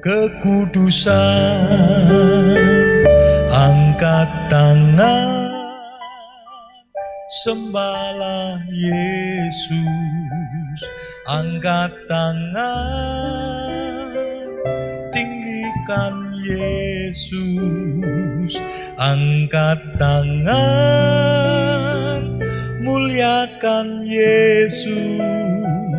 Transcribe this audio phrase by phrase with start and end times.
[0.00, 1.60] kekudusan
[3.52, 5.52] angkat tangan
[7.44, 9.70] sembahlah Yesus.
[11.30, 12.90] Angkat tangan
[15.14, 17.30] tinggikan Yesus.
[19.00, 20.60] Angkat tangan
[22.82, 25.89] muliakan Yesus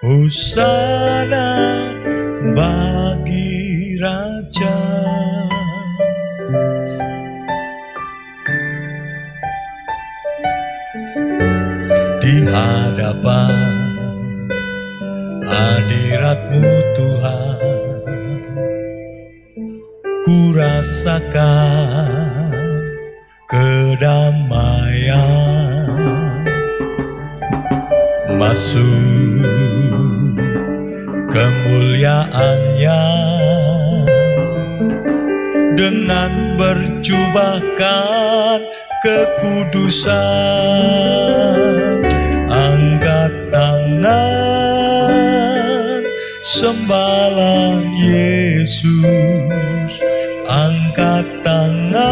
[0.00, 1.52] Hosana
[2.56, 4.80] bagi Raja.
[12.16, 13.52] Di hadapan
[15.44, 16.64] hadiratmu
[16.96, 18.00] Tuhan
[20.24, 22.08] Ku rasakan
[23.52, 25.20] kedamaian.
[28.40, 29.49] Masuk
[31.30, 33.06] kemuliaannya.
[35.78, 38.58] Dengan berjubahkan
[39.00, 40.12] kekudusan
[42.52, 44.10] angkat tangan
[46.44, 49.94] sembahlah Yesus.
[50.50, 52.04] Angkat tangan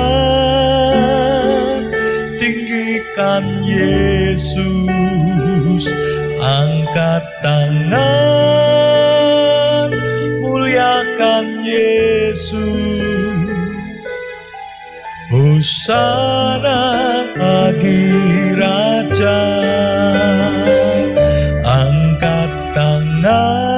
[2.40, 4.64] tinggikan Yesus.
[6.38, 8.47] Angkat tangan
[12.28, 13.48] Yesus.
[15.32, 16.80] Hosana
[17.40, 18.04] bagi
[18.52, 19.40] Raja
[21.64, 23.72] angkat tangan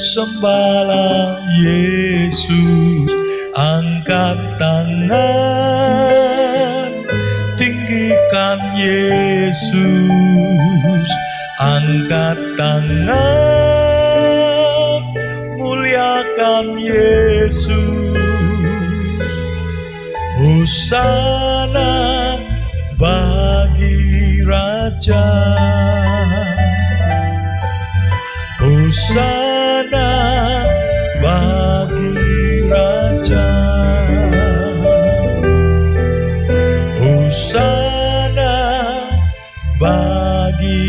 [0.00, 3.08] sembahlah Yesus
[3.52, 5.28] angkat tangan
[7.60, 9.76] tinggikan Yesus
[11.60, 13.55] angkat tangan
[16.66, 17.74] muliakan Yesus.
[20.36, 21.94] Hosana
[22.98, 25.26] bagi Raja.
[28.58, 30.10] Hosana
[31.22, 33.48] bagi Raja.
[36.98, 38.54] Hosana
[39.78, 40.88] bagi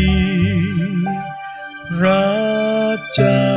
[1.98, 3.47] Raja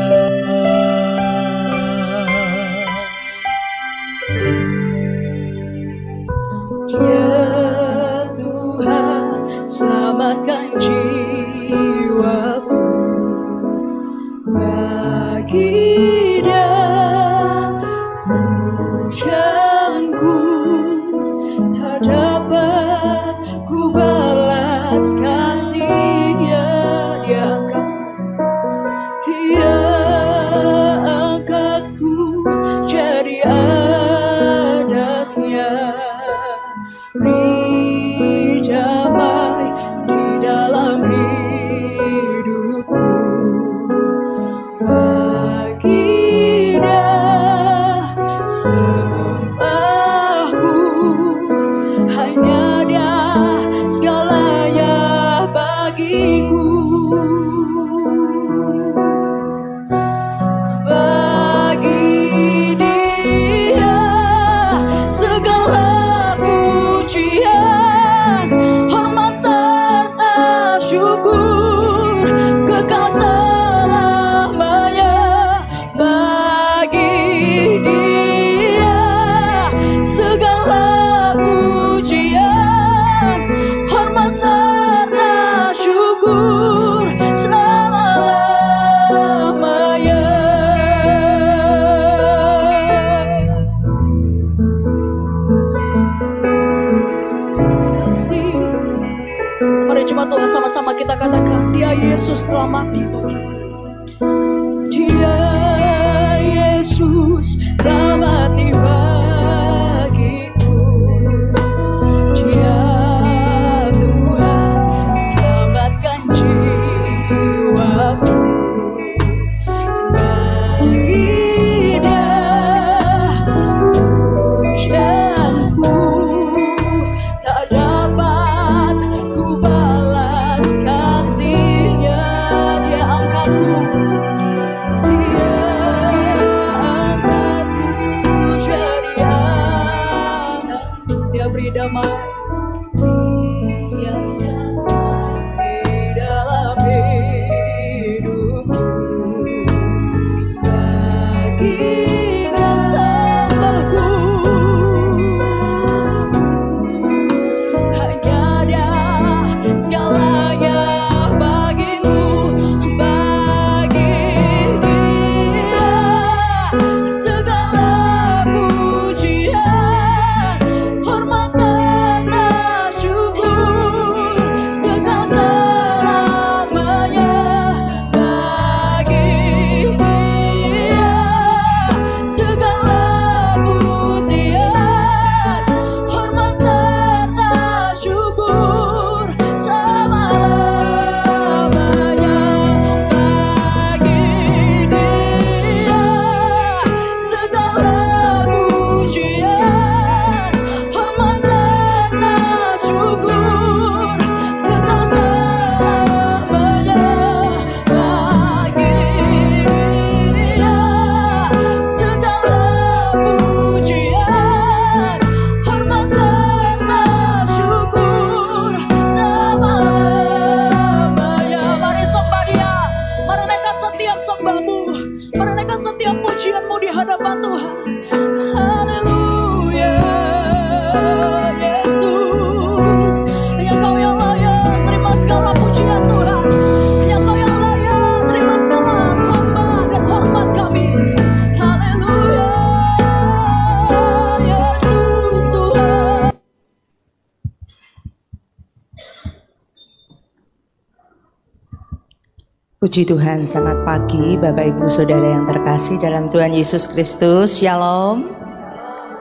[252.81, 257.61] Puji Tuhan, selamat pagi Bapak Ibu Saudara yang terkasih dalam Tuhan Yesus Kristus.
[257.61, 258.33] Shalom.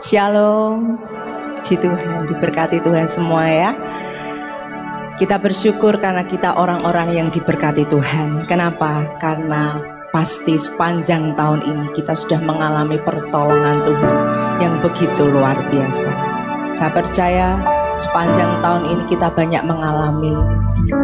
[0.01, 0.97] Shalom.
[1.61, 3.77] Puji Tuhan, diberkati Tuhan semua ya.
[5.21, 8.49] Kita bersyukur karena kita orang-orang yang diberkati Tuhan.
[8.49, 9.05] Kenapa?
[9.21, 9.77] Karena
[10.09, 14.17] pasti sepanjang tahun ini kita sudah mengalami pertolongan Tuhan
[14.65, 16.09] yang begitu luar biasa.
[16.73, 17.61] Saya percaya
[18.01, 20.33] sepanjang tahun ini kita banyak mengalami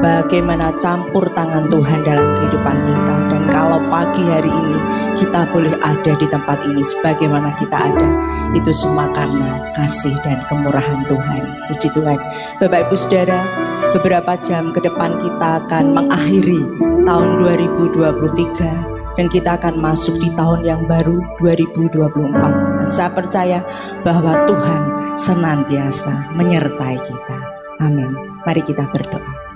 [0.00, 3.14] bagaimana campur tangan Tuhan dalam kehidupan kita.
[3.28, 4.78] Dan kalau pagi hari ini
[5.20, 8.08] kita boleh ada di tempat ini sebagaimana kita ada
[8.56, 11.43] itu semua karena kasih dan kemurahan Tuhan.
[11.69, 12.19] Puji Tuhan.
[12.58, 13.44] Bapak Ibu Saudara
[13.92, 16.64] beberapa jam ke depan kita akan mengakhiri
[17.04, 23.60] tahun 2023 dan kita akan masuk di tahun yang baru 2024 saya percaya
[24.04, 24.82] bahwa Tuhan
[25.16, 27.36] senantiasa menyertai kita
[27.80, 28.12] amin
[28.44, 29.46] mari kita berdoa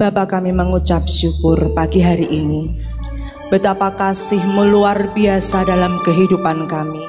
[0.00, 2.72] Bapak kami mengucap syukur pagi hari ini.
[3.52, 7.04] Betapa kasihmu luar biasa dalam kehidupan kami.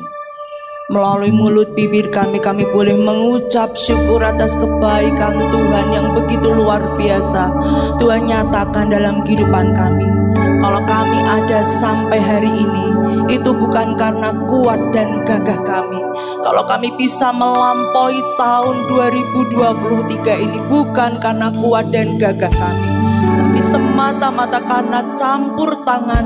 [0.91, 7.47] Melalui mulut bibir kami, kami boleh mengucap syukur atas kebaikan Tuhan yang begitu luar biasa.
[7.95, 10.20] Tuhan nyatakan dalam kehidupan kami.
[10.61, 12.93] Kalau kami ada sampai hari ini,
[13.33, 15.97] itu bukan karena kuat dan gagah kami.
[16.45, 22.89] Kalau kami bisa melampaui tahun 2023 ini, bukan karena kuat dan gagah kami,
[23.25, 26.25] tapi semata-mata karena campur tangan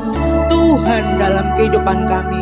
[0.52, 2.42] Tuhan dalam kehidupan kami.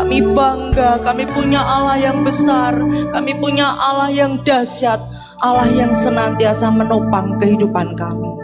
[0.00, 2.72] Kami bangga, kami punya Allah yang besar,
[3.12, 5.00] kami punya Allah yang dahsyat,
[5.44, 8.43] Allah yang senantiasa menopang kehidupan kami.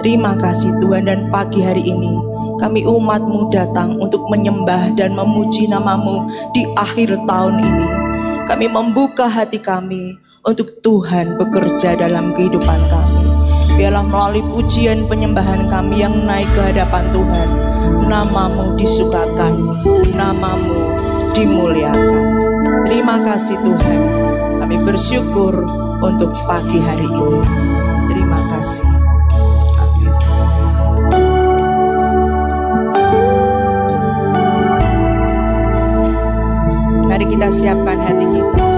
[0.00, 6.28] Terima kasih Tuhan dan pagi hari ini kami umatmu datang untuk menyembah dan memuji namamu
[6.52, 7.88] di akhir tahun ini.
[8.44, 13.24] Kami membuka hati kami untuk Tuhan bekerja dalam kehidupan kami.
[13.80, 17.48] Biarlah melalui pujian penyembahan kami yang naik ke hadapan Tuhan,
[18.04, 19.56] namamu disukakan,
[20.12, 21.00] namamu
[21.32, 22.24] dimuliakan.
[22.84, 24.00] Terima kasih Tuhan,
[24.60, 25.64] kami bersyukur
[26.04, 27.40] untuk pagi hari ini.
[28.12, 28.99] Terima kasih.
[37.10, 38.69] Mari kita siapkan hati kita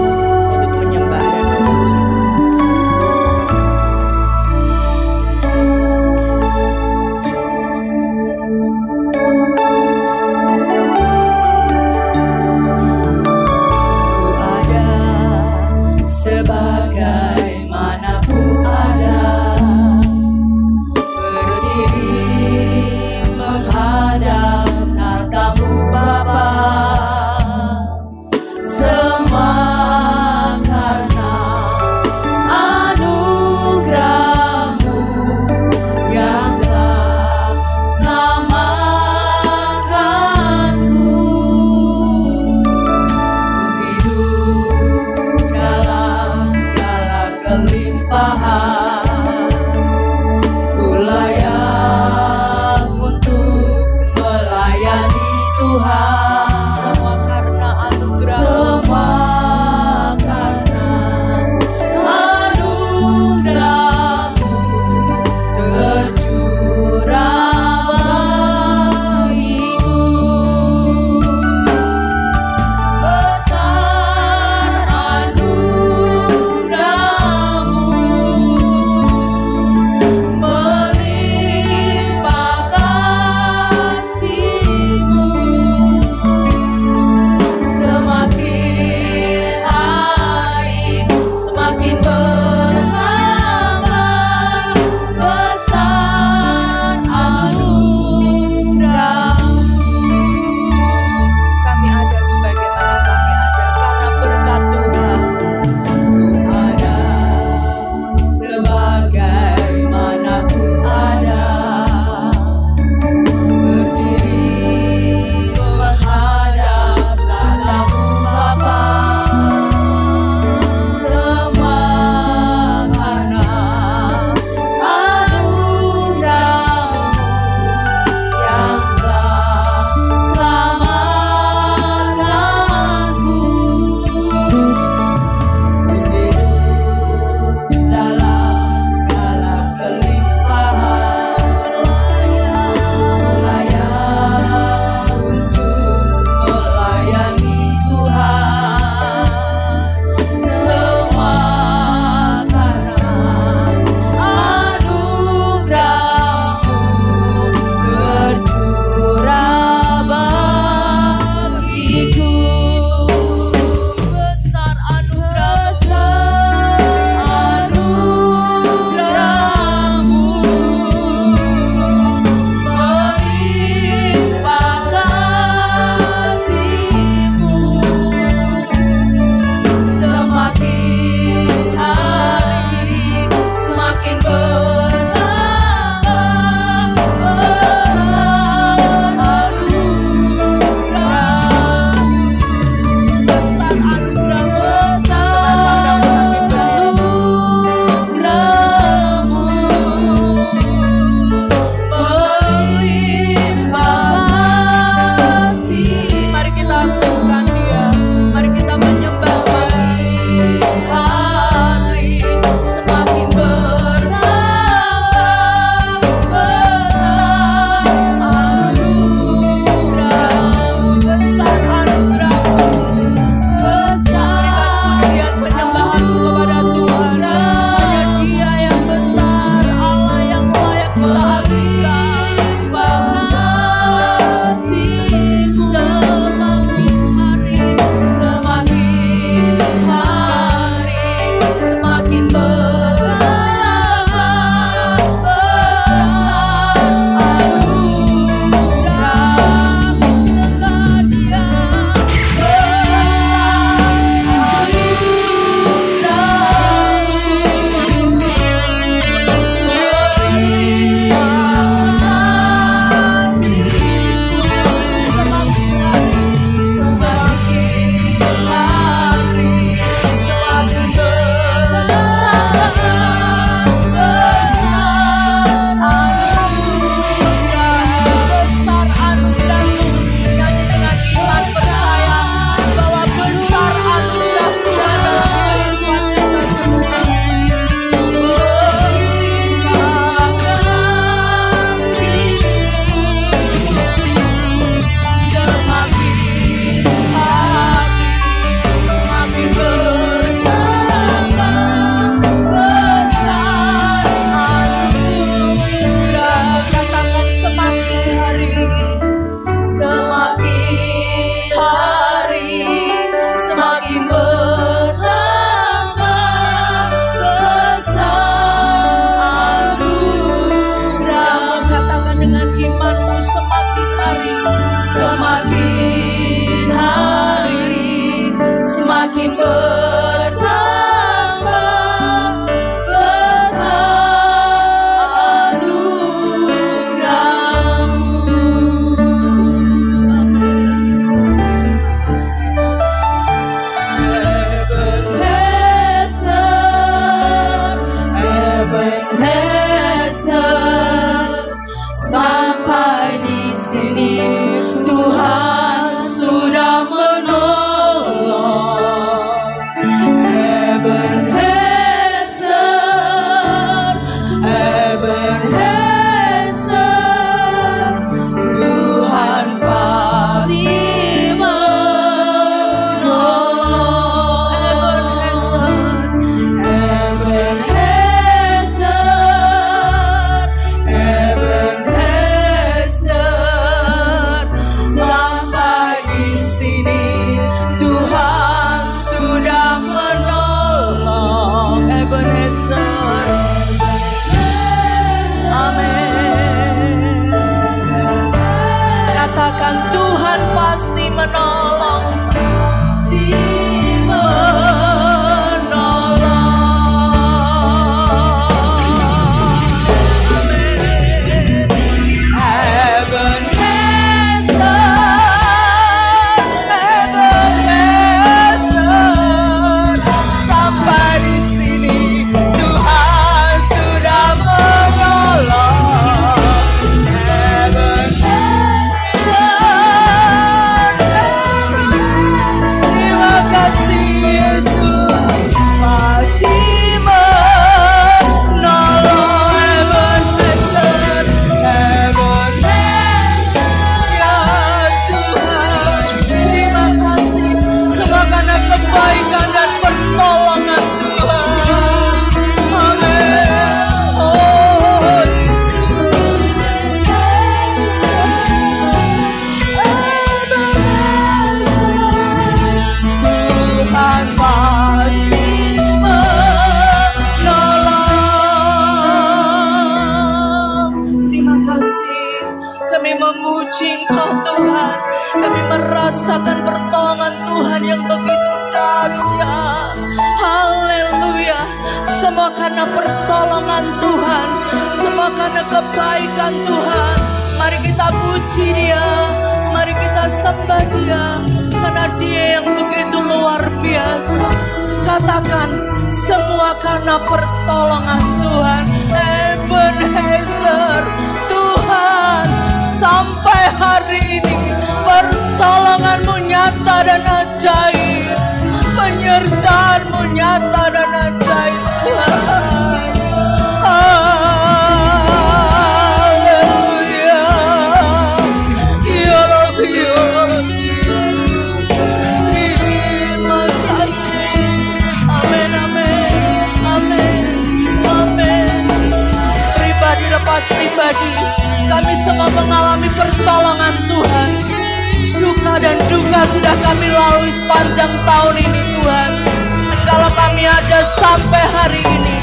[536.43, 539.47] duka sudah kami lalui sepanjang tahun ini Tuhan.
[539.87, 542.43] Dan kalau kami ada sampai hari ini,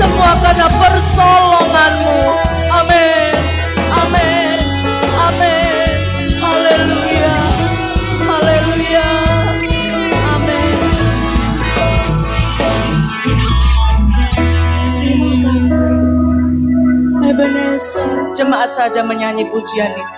[0.00, 2.32] semua karena pertolonganmu.
[2.72, 3.36] Amin,
[3.92, 4.56] amin,
[5.20, 5.76] amin.
[6.40, 7.36] Haleluya,
[8.24, 9.04] haleluya,
[10.32, 10.96] amin.
[14.96, 15.92] Terima kasih.
[17.20, 20.08] Ebenezer, jemaat saja menyanyi pujian ini.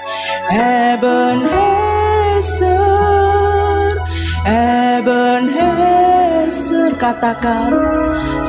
[0.94, 1.98] Ebenezer,
[4.48, 6.16] Ebenezer,
[6.96, 7.68] katakan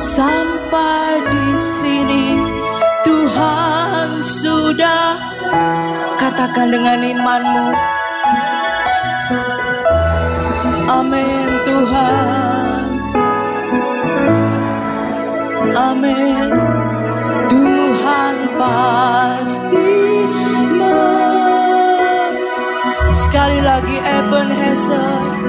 [0.00, 2.40] sampai di sini
[3.04, 5.20] Tuhan sudah
[6.16, 7.76] katakan dengan imanmu.
[10.88, 12.88] Amin Tuhan.
[15.76, 16.48] Amin.
[17.52, 19.92] Tuhan pasti
[23.10, 25.39] Sekali lagi Ebenezer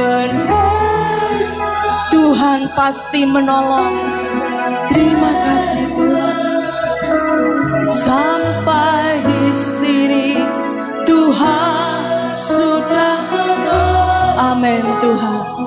[0.00, 0.32] Ebenezer
[2.08, 3.96] Tuhan pasti menolong.
[4.88, 6.36] Terima kasih Tuhan.
[7.84, 10.40] Sampai di sini
[11.04, 13.18] Tuhan sudah
[14.40, 15.59] Amin Tuhan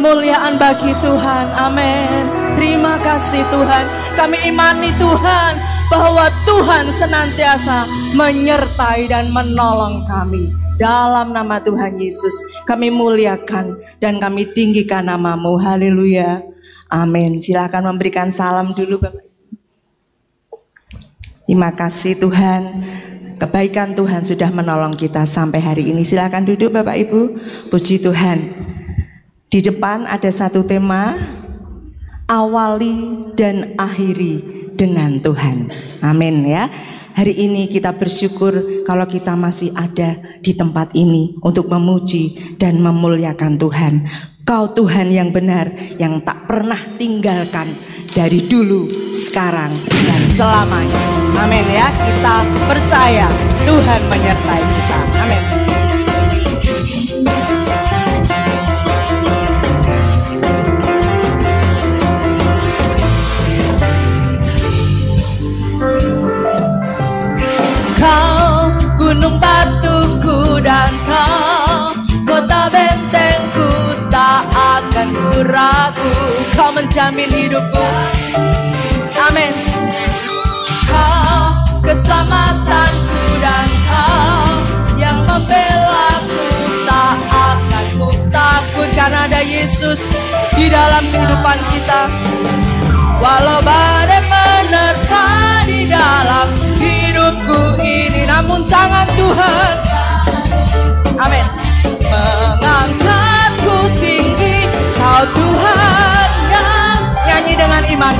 [0.00, 1.52] kemuliaan bagi Tuhan.
[1.60, 2.24] Amin.
[2.56, 3.84] Terima kasih Tuhan.
[4.16, 5.60] Kami imani Tuhan
[5.92, 7.84] bahwa Tuhan senantiasa
[8.16, 10.56] menyertai dan menolong kami.
[10.80, 12.32] Dalam nama Tuhan Yesus,
[12.64, 15.60] kami muliakan dan kami tinggikan namamu.
[15.60, 16.48] Haleluya.
[16.88, 17.36] Amin.
[17.36, 19.28] Silakan memberikan salam dulu Bapak.
[21.44, 22.60] Terima kasih Tuhan.
[23.36, 26.08] Kebaikan Tuhan sudah menolong kita sampai hari ini.
[26.08, 27.36] Silakan duduk Bapak Ibu.
[27.68, 28.69] Puji Tuhan.
[29.50, 31.18] Di depan ada satu tema
[32.30, 34.38] awali dan akhiri
[34.78, 35.74] dengan Tuhan.
[36.06, 36.70] Amin ya.
[37.18, 43.58] Hari ini kita bersyukur kalau kita masih ada di tempat ini untuk memuji dan memuliakan
[43.58, 44.06] Tuhan.
[44.46, 47.74] Kau Tuhan yang benar yang tak pernah tinggalkan
[48.14, 51.02] dari dulu, sekarang dan selamanya.
[51.34, 51.90] Amin ya.
[51.90, 53.26] Kita percaya
[53.66, 55.00] Tuhan menyertai kita.
[55.26, 55.69] Amin.
[71.06, 71.94] Kau
[72.26, 73.70] kota bentengku
[74.10, 75.08] tak akan
[75.96, 76.12] ku
[76.54, 77.86] kau menjamin hidupku.
[79.16, 79.52] Amin.
[80.88, 84.50] Kau keselamatanku dan kau
[84.98, 86.42] yang membelaku
[86.86, 90.10] tak akan ku takut karena ada Yesus
[90.54, 92.00] di dalam kehidupan kita.
[93.20, 95.28] Walau badai menerpa
[95.68, 99.99] di dalam hidupku ini Namun tangan Tuhan
[101.20, 101.46] Amin.
[102.10, 108.16] Mengangkatku tinggi Kau Tuhan yang nyanyi dengan iman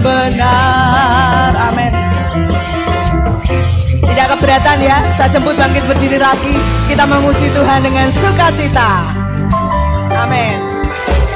[0.00, 1.52] benar.
[1.70, 1.92] Amin.
[4.08, 6.56] Tidak keberatan ya Saya jemput bangkit berdiri lagi.
[6.86, 9.14] Kita memuji Tuhan dengan sukacita.
[10.14, 10.58] Amin.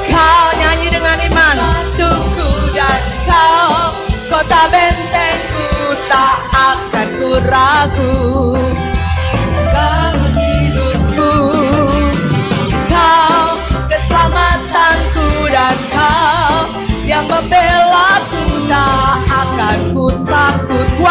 [0.09, 1.57] Kau nyanyi dengan iman.
[1.95, 3.93] Tuku dan kau
[4.27, 8.52] Kota bentengku tak akan ku ragu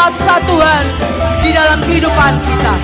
[0.02, 0.84] kuasa Tuhan
[1.38, 2.74] di dalam kehidupan kita.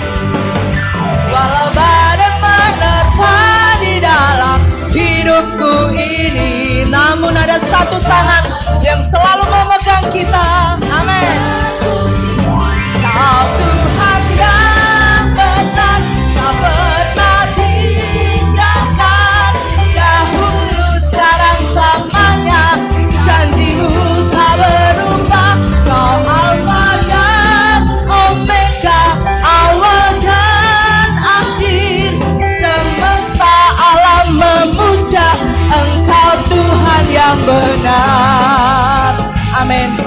[1.34, 3.38] Walau badai menerpa
[3.82, 4.62] di dalam
[4.94, 8.46] hidupku ini namun ada satu tangan
[8.86, 10.78] yang selalu memegang kita.
[10.94, 11.67] Amin
[37.28, 39.12] yang benar.
[39.52, 40.00] Amin.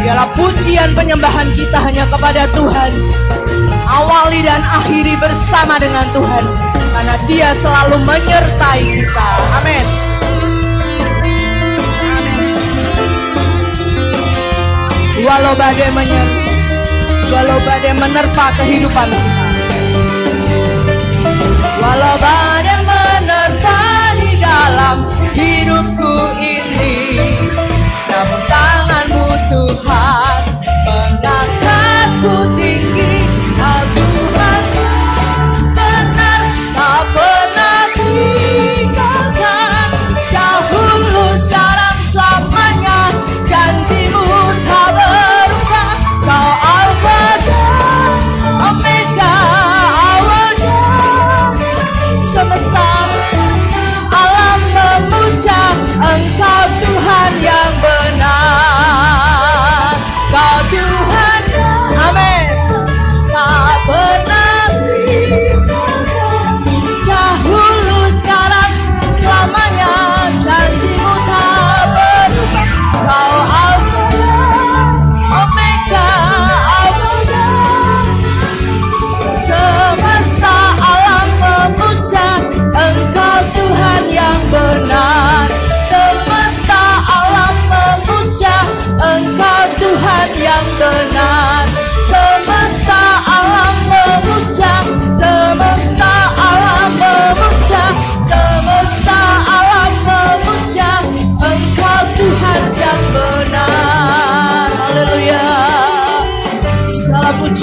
[0.00, 3.10] Biarlah pujian penyembahan kita hanya kepada Tuhan.
[3.90, 6.44] Awali dan akhiri bersama dengan Tuhan.
[6.94, 9.28] Karena dia selalu menyertai kita.
[9.58, 9.86] Amin.
[15.20, 16.26] Walau badai menyer
[17.28, 19.44] Walau badai menerpa kehidupan kita.
[21.82, 23.78] Walau badai menerpa
[24.16, 26.96] di dalam hidupku ini.
[28.10, 30.40] Namun tanganmu Tuhan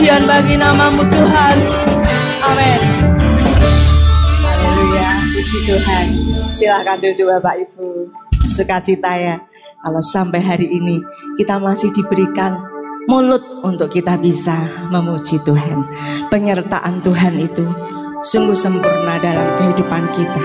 [0.08, 1.56] pujian bagi namamu Tuhan.
[2.40, 2.80] Amin.
[4.40, 5.20] Haleluya.
[5.36, 6.06] Puji Tuhan.
[6.48, 8.08] Silahkan duduk Bapak Ibu.
[8.48, 9.36] Sukacita ya.
[9.84, 11.04] Kalau sampai hari ini
[11.36, 12.56] kita masih diberikan
[13.12, 14.56] mulut untuk kita bisa
[14.88, 15.84] memuji Tuhan.
[16.32, 17.68] Penyertaan Tuhan itu
[18.24, 20.44] sungguh sempurna dalam kehidupan kita.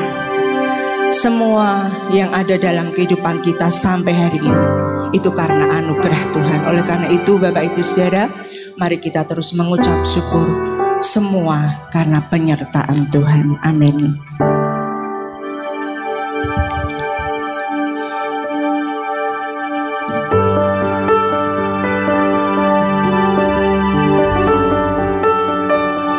[1.15, 4.67] Semua yang ada dalam kehidupan kita sampai hari ini
[5.15, 6.61] itu karena anugerah Tuhan.
[6.67, 8.27] Oleh karena itu Bapak Ibu Saudara,
[8.77, 10.49] mari kita terus mengucap syukur
[11.03, 13.59] semua karena penyertaan Tuhan.
[13.67, 14.17] Amin.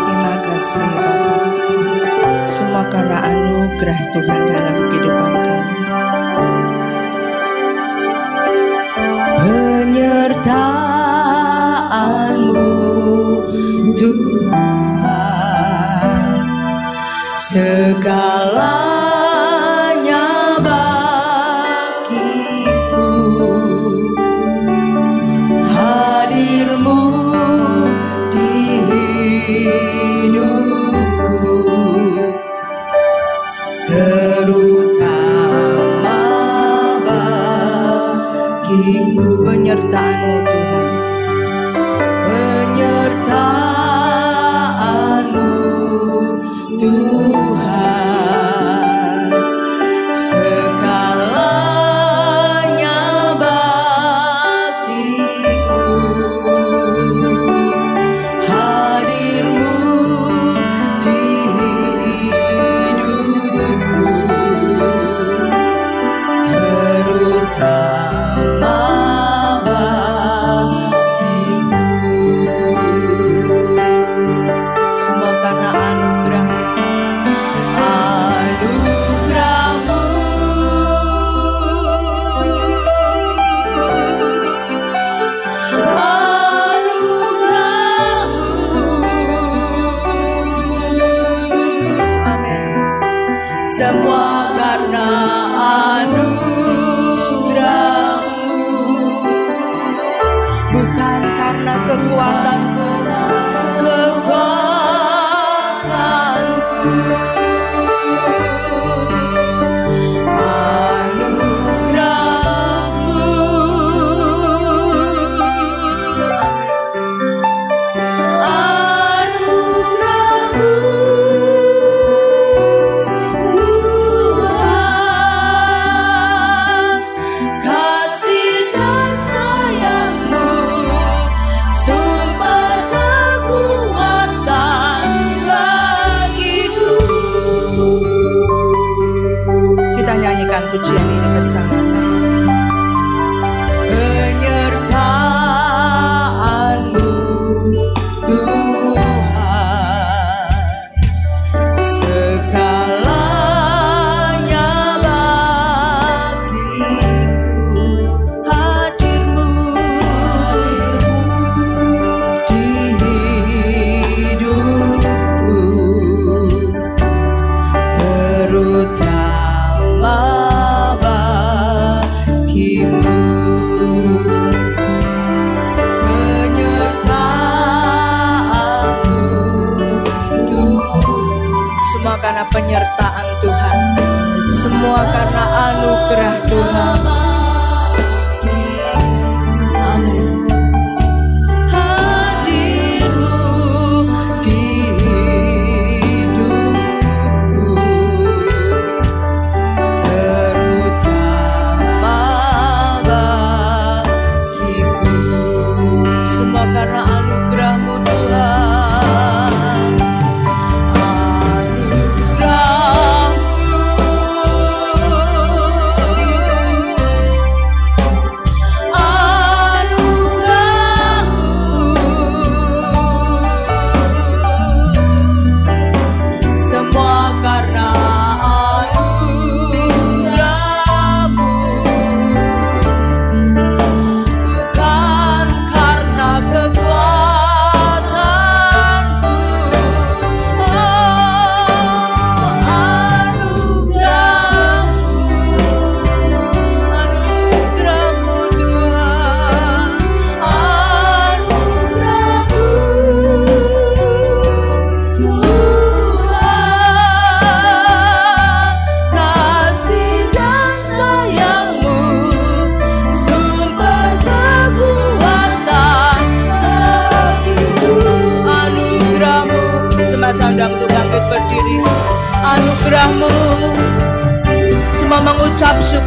[0.03, 2.51] Terima kasih Bapak.
[2.51, 4.92] Semua karena anugerah Tuhan dalam
[17.53, 18.42] To God.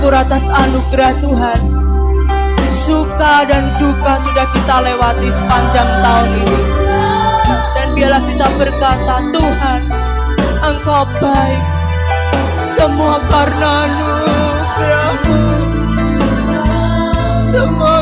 [0.06, 1.60] bersyukur atas anugerah Tuhan.
[2.70, 6.60] Suka dan duka sudah kita lewati sepanjang tahun ini.
[7.74, 9.80] Dan biarlah kita berkata, Tuhan,
[10.62, 11.64] Engkau baik.
[12.54, 15.42] Semua karena anugerahmu.
[17.42, 17.95] Semua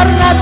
[0.00, 0.39] karena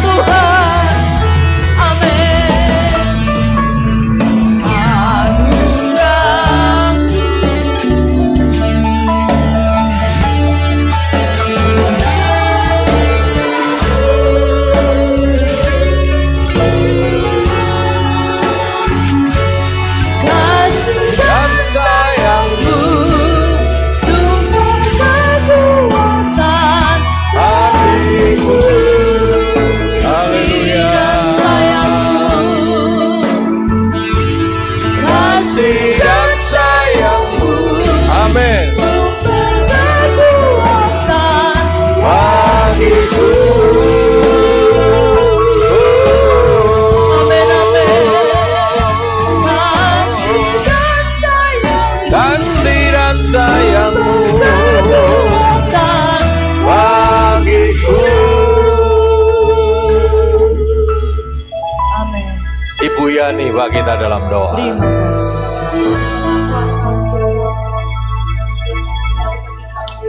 [63.29, 64.57] Ibu Yani, Pak kita dalam doa.
[64.57, 65.37] terima kasih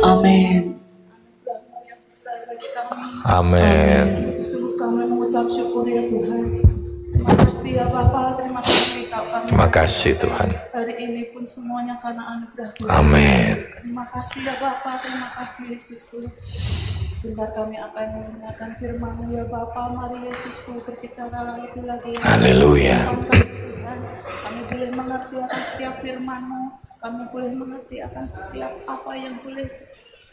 [0.07, 0.63] amin
[3.29, 4.41] Amin.
[4.41, 6.65] Sungguh kami mengucap syukur ya Tuhan.
[7.13, 9.45] Terima kasih ya Bapak, terima kasih Kak kami.
[9.51, 10.49] Terima kasih Tuhan.
[10.73, 12.89] Hari ini pun semuanya karena anugerah Tuhan.
[12.89, 13.68] Amin.
[13.99, 16.31] Terima kasih ya Bapak, terima kasih Yesusku.
[17.11, 22.15] Sebentar kami akan mendengarkan firman ya Bapak, mari Yesusku berbicara lebih lagi.
[22.23, 22.95] Haleluya.
[23.11, 29.67] Tuhan, kami boleh mengerti akan setiap firman-Mu, kami boleh mengerti akan setiap apa yang boleh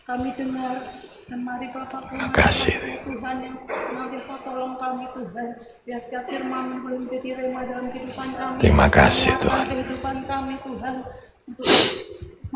[0.06, 1.02] kami dengar.
[1.26, 3.02] Dan mari Bapak Terima kasih.
[3.02, 8.62] Tuhan yang senantiasa tolong kami Tuhan biar setiap firman boleh menjadi rema dalam kehidupan kami
[8.62, 9.66] Terima kasih, Tuhan.
[9.66, 11.02] kehidupan kami Tuhan
[11.50, 11.66] untuk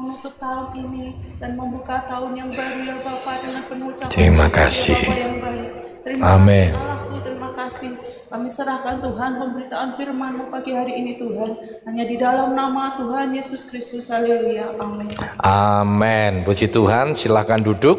[0.01, 4.57] menutup tahun ini dan membuka tahun yang baru ya Bapak dengan penuh ucapan Terima ya
[4.57, 4.97] kasih.
[4.97, 5.69] Bapa yang baik
[6.01, 6.69] terima Amin.
[6.73, 7.93] kasih Allahku terima kasih
[8.31, 11.51] kami serahkan Tuhan pemberitaan firman-Mu pagi hari ini Tuhan
[11.85, 16.47] hanya di dalam nama Tuhan Yesus Kristus haleluya amin Amin.
[16.47, 17.99] Puji Tuhan, silahkan duduk.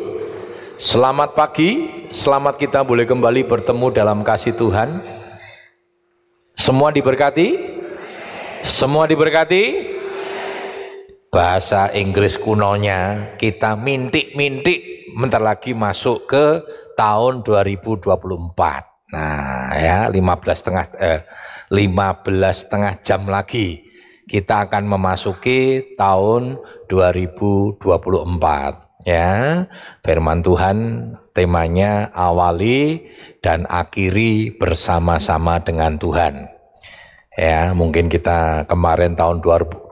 [0.82, 4.98] Selamat pagi, selamat kita boleh kembali bertemu dalam kasih Tuhan.
[6.58, 7.58] Semua diberkati?
[8.62, 9.91] Semua diberkati?
[11.32, 16.60] Bahasa Inggris kunonya kita mintik-mintik bentar lagi masuk ke
[17.00, 19.16] tahun 2024.
[19.16, 21.24] Nah, ya 15 setengah eh,
[21.72, 23.80] 15 setengah jam lagi
[24.28, 26.60] kita akan memasuki tahun
[26.92, 27.80] 2024
[29.08, 29.32] ya.
[30.04, 30.78] Firman Tuhan
[31.32, 33.08] temanya awali
[33.40, 36.61] dan akhiri bersama-sama dengan Tuhan.
[37.32, 39.88] Ya, mungkin kita kemarin tahun 2000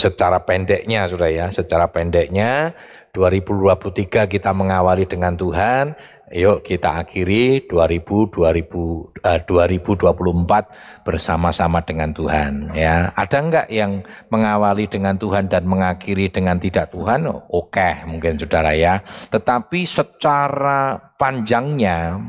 [0.00, 2.72] secara pendeknya sudah ya, secara pendeknya
[3.12, 5.92] 2023 kita mengawali dengan Tuhan.
[6.28, 13.12] Yuk kita akhiri 2000 2000 eh, 2024 bersama-sama dengan Tuhan ya.
[13.16, 17.28] Ada enggak yang mengawali dengan Tuhan dan mengakhiri dengan tidak Tuhan?
[17.52, 19.00] Oke, mungkin Saudara ya.
[19.32, 22.20] Tetapi secara panjangnya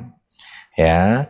[0.79, 1.27] ya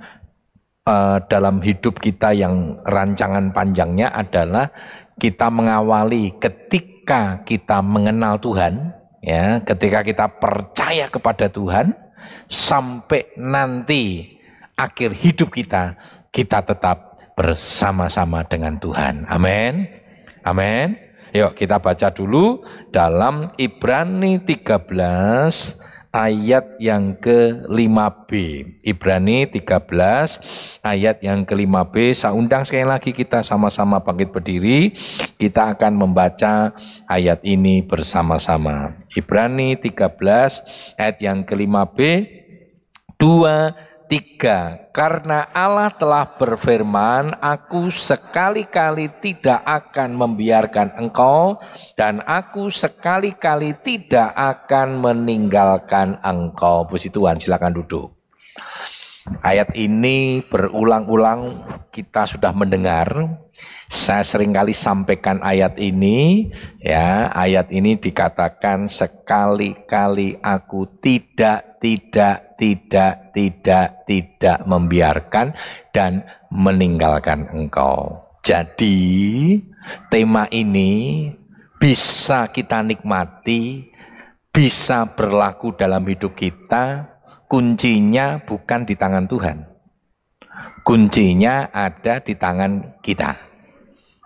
[0.87, 4.71] eh, dalam hidup kita yang rancangan panjangnya adalah
[5.19, 11.91] kita mengawali ketika kita mengenal Tuhan, ya, ketika kita percaya kepada Tuhan,
[12.47, 14.35] sampai nanti
[14.79, 15.99] akhir hidup kita,
[16.31, 19.27] kita tetap bersama-sama dengan Tuhan.
[19.27, 19.87] Amin.
[20.43, 21.09] Amin.
[21.29, 24.81] Yuk kita baca dulu dalam Ibrani 13
[26.09, 28.29] ayat yang ke-5b.
[28.81, 31.95] Ibrani 13 ayat yang ke-5b.
[32.17, 34.93] Saya undang sekali lagi kita sama-sama bangkit berdiri.
[35.37, 36.73] Kita akan membaca
[37.05, 38.97] ayat ini bersama-sama.
[39.13, 41.99] Ibrani 13 ayat yang ke-5b.
[43.19, 43.75] Dua,
[44.09, 44.89] tiga.
[44.89, 51.61] Karena Allah telah berfirman, aku sekali-kali tidak akan membiarkan engkau,
[51.93, 56.89] dan aku sekali-kali tidak akan meninggalkan engkau.
[56.89, 58.11] Puji Tuhan, silakan duduk.
[59.45, 61.61] Ayat ini berulang-ulang
[61.93, 63.13] kita sudah mendengar.
[63.89, 66.49] Saya sering kali sampaikan ayat ini,
[66.81, 75.55] ya, ayat ini dikatakan sekali-kali aku tidak, tidak, tidak, tidak, tidak membiarkan
[75.95, 78.19] dan meninggalkan engkau.
[78.43, 79.55] Jadi,
[80.11, 81.25] tema ini
[81.79, 83.87] bisa kita nikmati,
[84.51, 87.07] bisa berlaku dalam hidup kita,
[87.47, 89.57] kuncinya bukan di tangan Tuhan.
[90.83, 93.35] Kuncinya ada di tangan kita.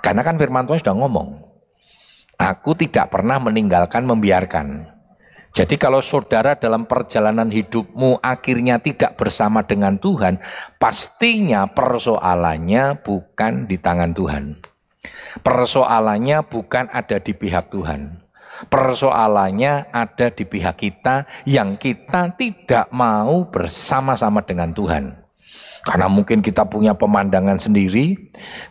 [0.04, 1.30] Karena kan firman Tuhan sudah ngomong,
[2.38, 4.93] aku tidak pernah meninggalkan membiarkan.
[5.54, 10.42] Jadi kalau saudara dalam perjalanan hidupmu akhirnya tidak bersama dengan Tuhan,
[10.82, 14.58] pastinya persoalannya bukan di tangan Tuhan.
[15.46, 18.18] Persoalannya bukan ada di pihak Tuhan.
[18.66, 25.23] Persoalannya ada di pihak kita yang kita tidak mau bersama-sama dengan Tuhan.
[25.84, 28.16] Karena mungkin kita punya pemandangan sendiri,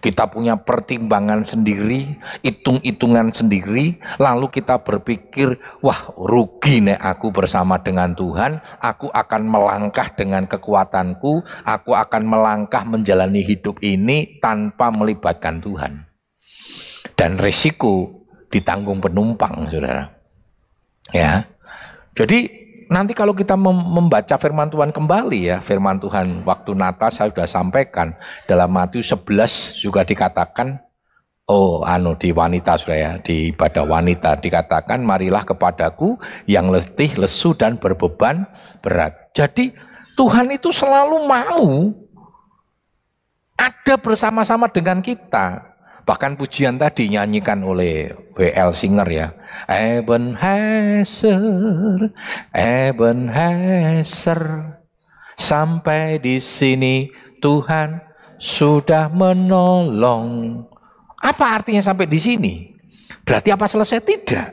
[0.01, 8.17] kita punya pertimbangan sendiri, hitung-hitungan sendiri, lalu kita berpikir, wah rugi nih aku bersama dengan
[8.17, 16.09] Tuhan, aku akan melangkah dengan kekuatanku, aku akan melangkah menjalani hidup ini tanpa melibatkan Tuhan.
[17.13, 20.09] Dan risiko ditanggung penumpang, saudara.
[21.13, 21.45] Ya,
[22.17, 22.62] jadi
[22.93, 28.13] nanti kalau kita membaca firman Tuhan kembali ya, firman Tuhan waktu Natal saya sudah sampaikan
[28.45, 30.77] dalam Matius 11 juga dikatakan
[31.49, 37.57] oh anu di wanita sudah ya, di ibadah wanita dikatakan marilah kepadaku yang letih, lesu
[37.57, 38.45] dan berbeban
[38.85, 39.33] berat.
[39.33, 39.73] Jadi
[40.13, 41.97] Tuhan itu selalu mau
[43.57, 45.72] ada bersama-sama dengan kita.
[46.03, 48.75] Bahkan pujian tadi nyanyikan oleh W.L.
[48.75, 49.31] Singer ya.
[49.71, 51.39] Ebenezer,
[52.51, 54.43] Ebenezer,
[55.39, 57.07] sampai di sini
[57.39, 58.03] Tuhan
[58.43, 60.59] sudah menolong.
[61.23, 62.75] Apa artinya sampai di sini?
[63.23, 64.03] Berarti apa selesai?
[64.03, 64.49] Tidak.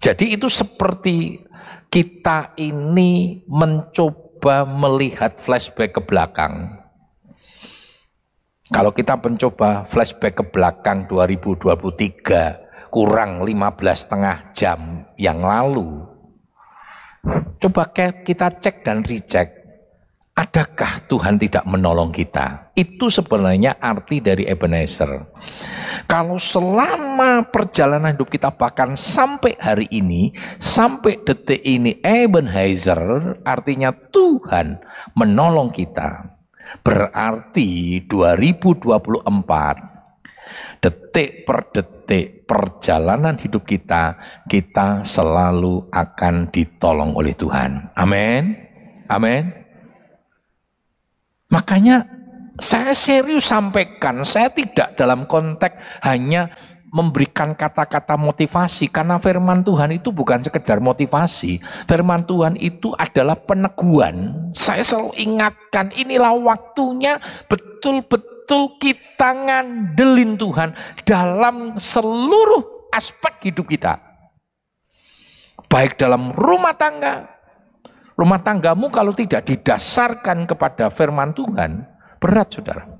[0.00, 1.38] Jadi itu seperti
[1.92, 6.79] kita ini mencoba melihat flashback ke belakang.
[8.70, 13.50] Kalau kita mencoba flashback ke belakang 2023 kurang 15
[13.98, 16.06] setengah jam yang lalu.
[17.58, 19.50] Coba kita cek dan recheck.
[20.38, 22.70] Adakah Tuhan tidak menolong kita?
[22.78, 25.28] Itu sebenarnya arti dari Ebenezer.
[26.06, 30.30] Kalau selama perjalanan hidup kita bahkan sampai hari ini,
[30.62, 34.78] sampai detik ini Ebenezer artinya Tuhan
[35.18, 36.39] menolong kita.
[36.80, 39.90] Berarti 2024
[40.80, 44.16] detik per detik perjalanan hidup kita
[44.48, 47.92] kita selalu akan ditolong oleh Tuhan.
[47.94, 48.56] Amin.
[49.10, 49.52] Amin.
[51.50, 52.06] Makanya
[52.60, 56.52] saya serius sampaikan, saya tidak dalam konteks hanya
[56.90, 61.62] memberikan kata-kata motivasi karena firman Tuhan itu bukan sekedar motivasi.
[61.86, 64.50] Firman Tuhan itu adalah peneguhan.
[64.52, 70.74] Saya selalu ingatkan inilah waktunya betul-betul kita ngandelin Tuhan
[71.06, 73.96] dalam seluruh aspek hidup kita.
[75.70, 77.30] Baik dalam rumah tangga.
[78.18, 81.88] Rumah tanggamu kalau tidak didasarkan kepada firman Tuhan,
[82.20, 82.99] berat saudara.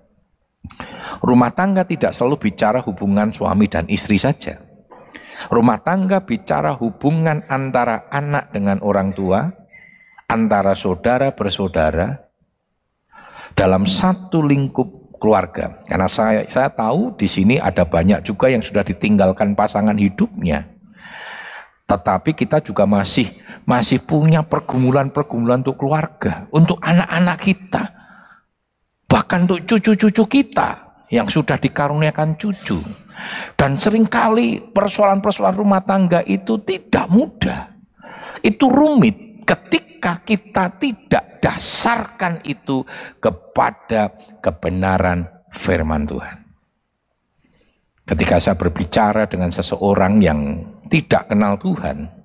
[1.21, 4.57] Rumah tangga tidak selalu bicara hubungan suami dan istri saja.
[5.49, 9.49] Rumah tangga bicara hubungan antara anak dengan orang tua,
[10.29, 12.29] antara saudara bersaudara,
[13.57, 15.85] dalam satu lingkup keluarga.
[15.85, 20.69] Karena saya, saya tahu di sini ada banyak juga yang sudah ditinggalkan pasangan hidupnya.
[21.85, 23.29] Tetapi kita juga masih
[23.67, 28.00] masih punya pergumulan-pergumulan untuk keluarga, untuk anak-anak kita
[29.11, 30.71] bahkan untuk cucu-cucu kita
[31.11, 32.79] yang sudah dikaruniakan cucu.
[33.59, 37.75] Dan sering kali persoalan-persoalan rumah tangga itu tidak mudah.
[38.41, 42.87] Itu rumit ketika kita tidak dasarkan itu
[43.19, 46.39] kepada kebenaran firman Tuhan.
[48.07, 50.41] Ketika saya berbicara dengan seseorang yang
[50.89, 52.20] tidak kenal Tuhan,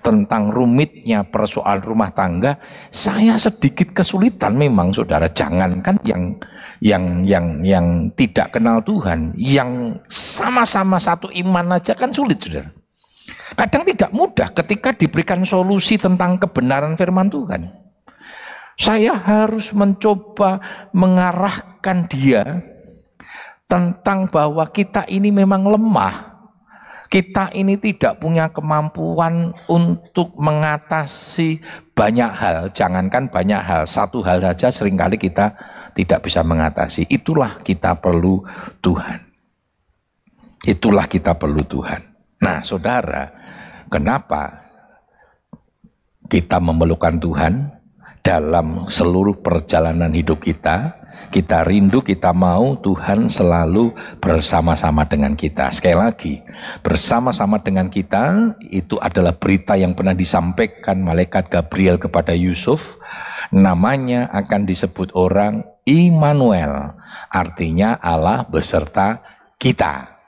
[0.00, 2.56] tentang rumitnya persoalan rumah tangga,
[2.88, 5.28] saya sedikit kesulitan memang saudara.
[5.28, 6.36] Jangankan yang
[6.80, 7.86] yang yang yang
[8.16, 12.72] tidak kenal Tuhan, yang sama-sama satu iman aja kan sulit saudara.
[13.54, 17.68] Kadang tidak mudah ketika diberikan solusi tentang kebenaran firman Tuhan.
[18.80, 20.56] Saya harus mencoba
[20.96, 22.64] mengarahkan dia
[23.68, 26.29] tentang bahwa kita ini memang lemah
[27.10, 31.58] kita ini tidak punya kemampuan untuk mengatasi
[31.90, 32.70] banyak hal.
[32.70, 35.58] Jangankan banyak hal, satu hal saja sering kali kita
[35.90, 37.10] tidak bisa mengatasi.
[37.10, 38.46] Itulah kita perlu
[38.78, 39.26] Tuhan.
[40.62, 42.00] Itulah kita perlu Tuhan.
[42.46, 43.26] Nah, saudara,
[43.90, 44.70] kenapa
[46.30, 47.52] kita memerlukan Tuhan
[48.22, 50.99] dalam seluruh perjalanan hidup kita?
[51.30, 55.70] Kita rindu, kita mau Tuhan selalu bersama-sama dengan kita.
[55.70, 56.34] Sekali lagi,
[56.82, 62.98] bersama-sama dengan kita itu adalah berita yang pernah disampaikan malaikat Gabriel kepada Yusuf.
[63.50, 66.94] Namanya akan disebut orang Immanuel,
[67.30, 69.22] artinya Allah beserta
[69.58, 70.22] kita.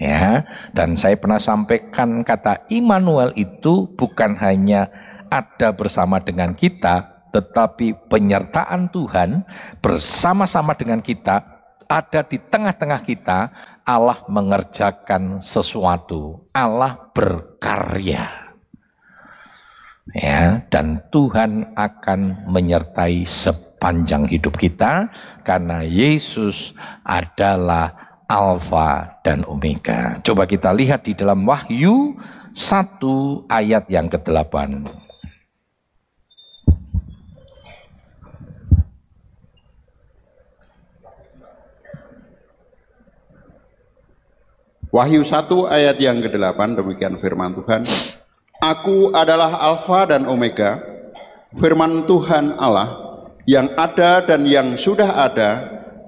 [0.00, 4.88] Ya, dan saya pernah sampaikan kata Immanuel itu bukan hanya
[5.28, 9.46] ada bersama dengan kita, tetapi penyertaan Tuhan
[9.78, 11.60] bersama-sama dengan kita
[11.90, 13.50] ada di tengah-tengah kita,
[13.82, 18.54] Allah mengerjakan sesuatu, Allah berkarya.
[20.10, 25.06] Ya, dan Tuhan akan menyertai sepanjang hidup kita
[25.46, 26.74] karena Yesus
[27.06, 27.94] adalah
[28.26, 30.18] Alfa dan Omega.
[30.22, 32.18] Coba kita lihat di dalam Wahyu
[32.54, 35.09] 1 ayat yang ke-8.
[44.90, 47.86] Wahyu 1 ayat yang ke-8 demikian firman Tuhan.
[48.58, 50.82] Aku adalah Alfa dan Omega,
[51.54, 55.50] firman Tuhan Allah yang ada dan yang sudah ada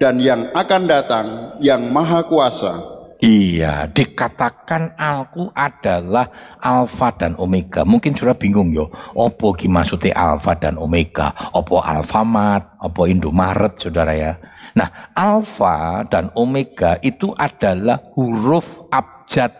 [0.03, 1.25] dan yang akan datang
[1.63, 2.93] yang maha kuasa.
[3.23, 6.27] Iya, dikatakan aku adalah
[6.59, 7.87] alfa dan omega.
[7.87, 11.31] Mungkin sudah bingung yo, opo ki maksudnya alfa dan omega?
[11.55, 14.35] Opo alfamart, opo indomaret, saudara ya.
[14.71, 19.51] Nah, alfa dan omega itu adalah huruf abjad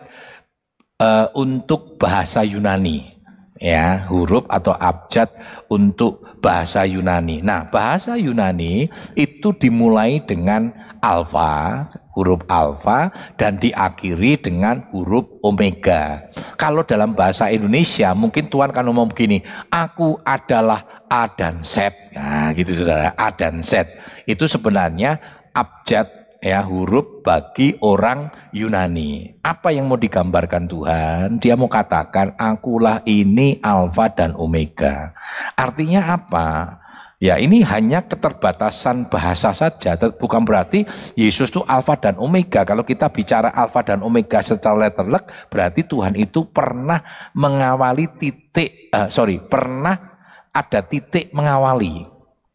[0.98, 3.12] uh, untuk bahasa Yunani.
[3.60, 5.30] Ya, huruf atau abjad
[5.70, 7.40] untuk bahasa Yunani.
[7.40, 10.68] Nah, bahasa Yunani itu dimulai dengan
[11.00, 13.08] alfa, huruf alfa
[13.40, 16.28] dan diakhiri dengan huruf omega.
[16.60, 21.94] Kalau dalam bahasa Indonesia mungkin Tuhan kan ngomong begini, aku adalah A dan Z.
[22.10, 23.86] Nah, gitu Saudara, A dan Z.
[24.26, 25.22] Itu sebenarnya
[25.54, 26.10] abjad
[26.42, 29.38] ya huruf bagi orang Yunani.
[29.46, 31.38] Apa yang mau digambarkan Tuhan?
[31.38, 35.14] Dia mau katakan akulah ini alfa dan omega.
[35.54, 36.82] Artinya apa?
[37.22, 40.84] Ya ini hanya keterbatasan bahasa saja, bukan berarti
[41.16, 42.68] Yesus itu alfa dan omega.
[42.68, 47.00] Kalau kita bicara alfa dan omega secara letterlek, berarti Tuhan itu pernah
[47.32, 50.13] mengawali titik, uh, sorry, pernah
[50.54, 52.14] ada titik mengawali.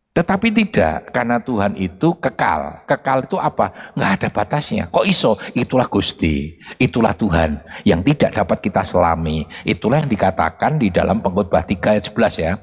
[0.10, 2.84] Tetapi tidak, karena Tuhan itu kekal.
[2.84, 3.94] Kekal itu apa?
[3.94, 4.84] Nggak ada batasnya.
[4.92, 5.38] Kok iso?
[5.54, 9.46] Itulah Gusti, itulah Tuhan yang tidak dapat kita selami.
[9.64, 12.54] Itulah yang dikatakan di dalam pengkhotbah 3 ayat 11 ya.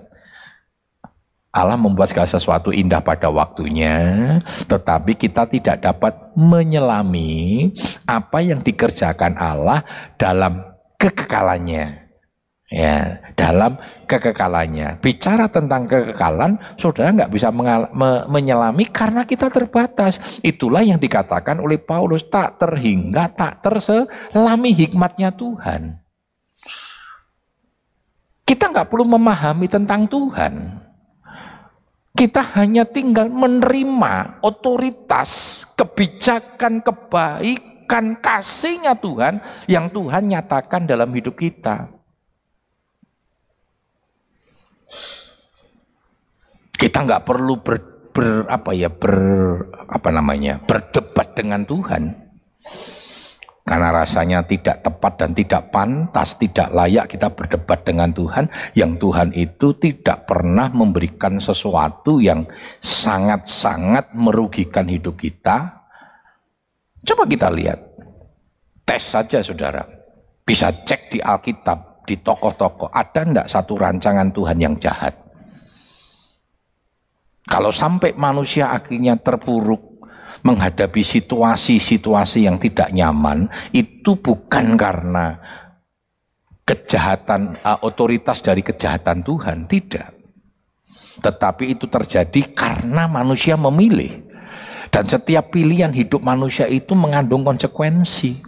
[1.49, 3.97] Allah membuat segala sesuatu indah pada waktunya,
[4.69, 7.73] tetapi kita tidak dapat menyelami
[8.05, 9.81] apa yang dikerjakan Allah
[10.21, 10.61] dalam
[11.01, 12.06] kekekalannya
[12.67, 13.79] ya dalam
[14.11, 14.99] kekekalannya.
[14.99, 20.19] Bicara tentang kekekalan, saudara nggak bisa me- menyelami karena kita terbatas.
[20.43, 26.03] Itulah yang dikatakan oleh Paulus tak terhingga, tak terselami hikmatnya Tuhan.
[28.47, 30.87] Kita nggak perlu memahami tentang Tuhan.
[32.17, 41.96] Kita hanya tinggal menerima otoritas, kebijakan, kebaikan, kasihnya Tuhan yang Tuhan nyatakan dalam hidup kita.
[46.77, 47.77] Kita nggak perlu ber,
[48.13, 49.17] ber apa ya ber
[49.89, 52.27] apa namanya berdebat dengan Tuhan.
[53.67, 58.47] Karena rasanya tidak tepat dan tidak pantas, tidak layak kita berdebat dengan Tuhan,
[58.79, 62.47] yang Tuhan itu tidak pernah memberikan sesuatu yang
[62.79, 65.83] sangat-sangat merugikan hidup kita.
[67.03, 67.83] Coba kita lihat,
[68.87, 69.83] tes saja saudara,
[70.47, 75.26] bisa cek di Alkitab, di tokoh-tokoh, ada enggak satu rancangan Tuhan yang jahat?
[77.47, 80.03] Kalau sampai manusia akhirnya terpuruk
[80.43, 85.39] menghadapi situasi-situasi yang tidak nyaman, itu bukan karena
[86.67, 90.11] kejahatan uh, otoritas dari kejahatan Tuhan, tidak.
[91.23, 94.27] Tetapi itu terjadi karena manusia memilih.
[94.91, 98.46] Dan setiap pilihan hidup manusia itu mengandung konsekuensi.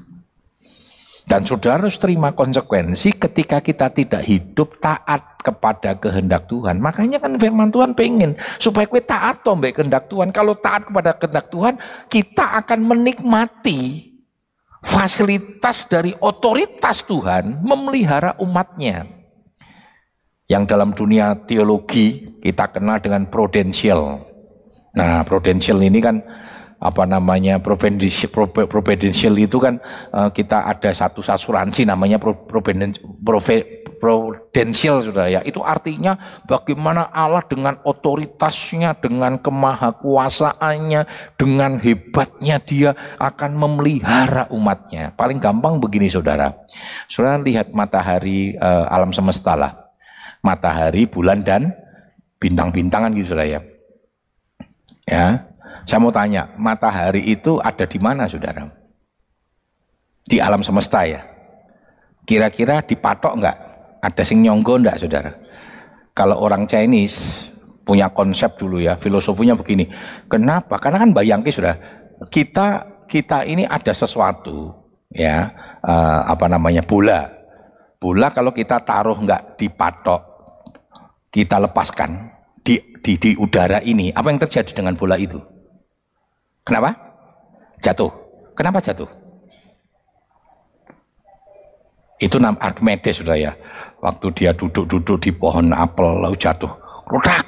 [1.29, 6.81] Dan saudara harus terima konsekuensi ketika kita tidak hidup taat kepada kehendak Tuhan.
[6.81, 10.33] Makanya kan firman Tuhan pengen supaya kita taat tombek kehendak Tuhan.
[10.33, 11.77] Kalau taat kepada kehendak Tuhan,
[12.09, 14.09] kita akan menikmati
[14.81, 19.05] fasilitas dari otoritas Tuhan memelihara umatnya.
[20.49, 24.25] Yang dalam dunia teologi kita kenal dengan prudensial.
[24.97, 26.25] Nah, prudensial ini kan
[26.79, 29.83] apa namanya providensial itu kan
[30.15, 32.23] uh, kita ada satu asuransi namanya
[33.99, 35.41] prudensial sudah ya.
[35.43, 36.15] Itu artinya
[36.47, 45.11] bagaimana Allah dengan otoritasnya dengan kemahakuasaannya dengan hebatnya dia akan memelihara umatnya.
[45.19, 46.55] Paling gampang begini saudara.
[47.11, 49.91] Saudara lihat matahari uh, alam semesta lah.
[50.47, 51.75] Matahari bulan dan
[52.39, 53.61] bintang-bintangan gitu saudara ya.
[55.09, 55.48] Ya
[55.89, 58.79] saya mau tanya, matahari itu ada di mana saudara?
[60.29, 61.25] di alam semesta ya.
[62.29, 63.57] Kira-kira dipatok enggak?
[64.05, 65.33] Ada sing nyonggo enggak saudara?
[66.13, 67.49] Kalau orang Chinese
[67.89, 69.89] punya konsep dulu ya, filosofinya begini.
[70.29, 70.77] Kenapa?
[70.77, 71.81] Karena kan bayangke sudah
[72.29, 74.77] kita kita ini ada sesuatu
[75.09, 75.49] ya
[75.81, 77.33] eh, apa namanya bola.
[77.99, 80.23] Bola kalau kita taruh enggak dipatok,
[81.33, 82.31] kita lepaskan
[82.61, 85.58] di, di di udara ini, apa yang terjadi dengan bola itu?
[86.69, 86.93] Kenapa?
[87.81, 88.13] Jatuh.
[88.53, 89.09] Kenapa jatuh?
[92.21, 93.57] Itu nam Archimedes sudah ya.
[94.05, 96.69] Waktu dia duduk-duduk di pohon apel lalu jatuh.
[97.09, 97.47] Rodak.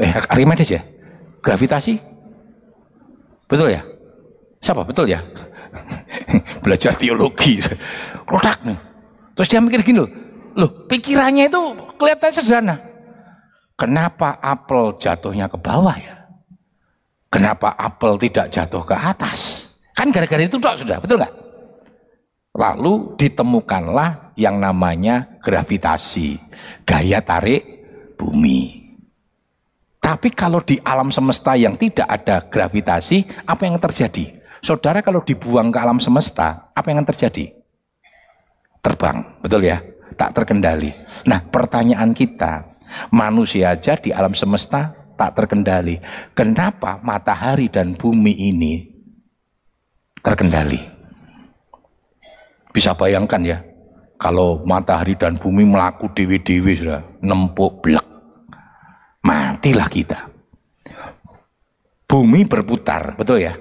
[0.00, 0.80] Eh, Archimedes ya?
[1.44, 2.00] Gravitasi?
[3.44, 3.84] Betul ya?
[4.64, 4.80] Siapa?
[4.88, 5.20] Betul ya?
[6.64, 7.60] Belajar teologi.
[8.24, 8.78] Rodak nih.
[9.36, 10.10] Terus dia mikir gini loh.
[10.54, 11.60] Loh, pikirannya itu
[12.00, 12.76] kelihatan sederhana.
[13.74, 16.23] Kenapa apel jatuhnya ke bawah ya?
[17.34, 19.66] Kenapa apel tidak jatuh ke atas?
[19.90, 21.34] Kan gara-gara itu dok sudah, betul nggak?
[22.54, 26.38] Lalu ditemukanlah yang namanya gravitasi,
[26.86, 27.66] gaya tarik
[28.14, 28.86] bumi.
[29.98, 34.38] Tapi kalau di alam semesta yang tidak ada gravitasi, apa yang terjadi?
[34.62, 37.50] Saudara kalau dibuang ke alam semesta, apa yang terjadi?
[38.78, 39.82] Terbang, betul ya?
[40.14, 40.94] Tak terkendali.
[41.26, 42.78] Nah pertanyaan kita,
[43.10, 45.98] manusia aja di alam semesta tak terkendali.
[46.34, 48.74] Kenapa matahari dan bumi ini
[50.20, 50.78] terkendali?
[52.74, 53.58] Bisa bayangkan ya,
[54.18, 58.02] kalau matahari dan bumi melaku dewi-dewi sudah nempuk blek.
[59.24, 60.26] Matilah kita.
[62.04, 63.54] Bumi berputar, betul ya?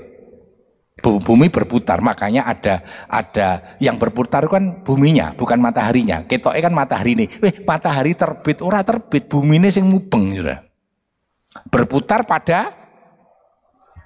[1.04, 2.80] Bumi berputar, makanya ada
[3.12, 6.24] ada yang berputar kan buminya, bukan mataharinya.
[6.26, 7.26] Ketoknya kan matahari ini.
[7.44, 10.73] Weh, matahari terbit, ora terbit, bumi ini sing mubeng sudah
[11.70, 12.74] berputar pada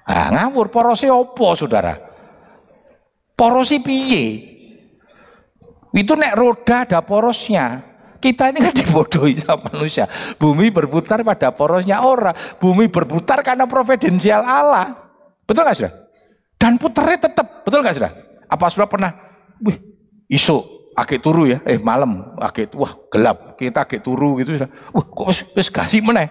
[0.04, 0.68] ah, ngawur.
[0.68, 1.96] Porosi opo saudara?
[3.38, 4.24] Porosi piye?
[5.94, 7.84] Itu nek roda ada porosnya.
[8.18, 10.10] Kita ini kan dibodohi sama manusia.
[10.36, 14.94] Bumi berputar pada porosnya orang bumi berputar karena providensial Allah.
[15.46, 15.92] Betul nggak sudah
[16.58, 18.12] dan putarnya tetap betul nggak sudah
[18.50, 19.14] apa sudah pernah
[19.62, 19.78] wih
[20.26, 21.62] isu agak turu ya.
[21.62, 23.54] Eh malam agak wah gelap.
[23.54, 26.26] Kita agak turu gitu sudah wah kok wis kasih mana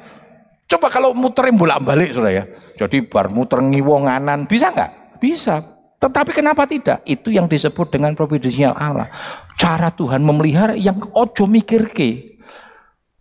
[0.67, 2.43] Coba kalau muterin bolak-balik sudah ya.
[2.75, 5.17] Jadi bar muter ngiwonganan bisa nggak?
[5.23, 5.63] Bisa.
[5.97, 7.01] Tetapi kenapa tidak?
[7.07, 9.09] Itu yang disebut dengan providensial Allah.
[9.57, 12.37] Cara Tuhan memelihara yang ojo mikir ke.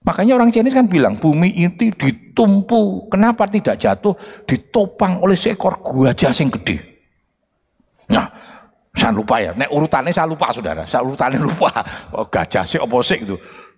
[0.04, 3.08] Makanya orang Chinese kan bilang bumi itu ditumpu.
[3.08, 4.12] Kenapa tidak jatuh?
[4.44, 6.76] Ditopang oleh seekor gajah yang gede.
[8.12, 8.26] Nah,
[8.92, 9.56] saya lupa ya.
[9.56, 10.84] Nek urutannya saya lupa saudara.
[10.84, 11.72] Saya urutannya lupa.
[12.12, 13.34] Oh, gajah sih oposik itu.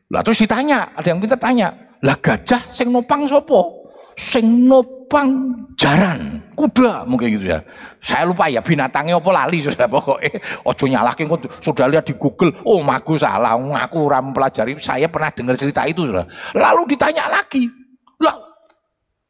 [0.08, 1.68] Lah terus ditanya, ada yang minta tanya,
[2.04, 3.90] lah gajah sing nopang sopo?
[4.18, 7.62] Sing nopang jaran, kuda mungkin gitu ya.
[8.02, 10.42] Saya lupa ya binatangnya apa lali sudah pokoknya.
[10.66, 12.50] Ojo nyalakin kok sudah lihat di Google.
[12.66, 13.54] Oh, maku salah.
[13.54, 14.74] Aku ram pelajari.
[14.82, 16.26] Saya pernah dengar cerita itu sudah.
[16.54, 17.70] Lalu ditanya lagi.
[18.18, 18.34] Lah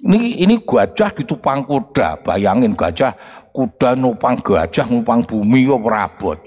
[0.08, 2.24] ini ini gajah ditupang kuda.
[2.24, 3.12] Bayangin gajah
[3.52, 6.38] kuda nopang gajah nopang bumi kok rabot.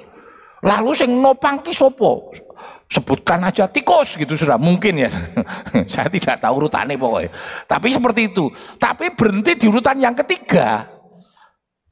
[0.66, 2.34] Lalu sing nopang ki sopo?
[2.92, 5.10] Sebutkan aja tikus gitu sudah mungkin ya
[5.92, 7.32] saya tidak tahu urutannya pokoknya
[7.66, 10.92] tapi seperti itu tapi berhenti di urutan yang ketiga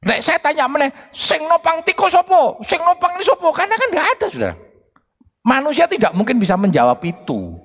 [0.00, 4.08] Nek saya tanya mana, sing nopang tikus sopo, sing nopang ini sopo, karena kan nggak
[4.16, 4.54] ada sudah.
[5.44, 7.60] Manusia tidak mungkin bisa menjawab itu.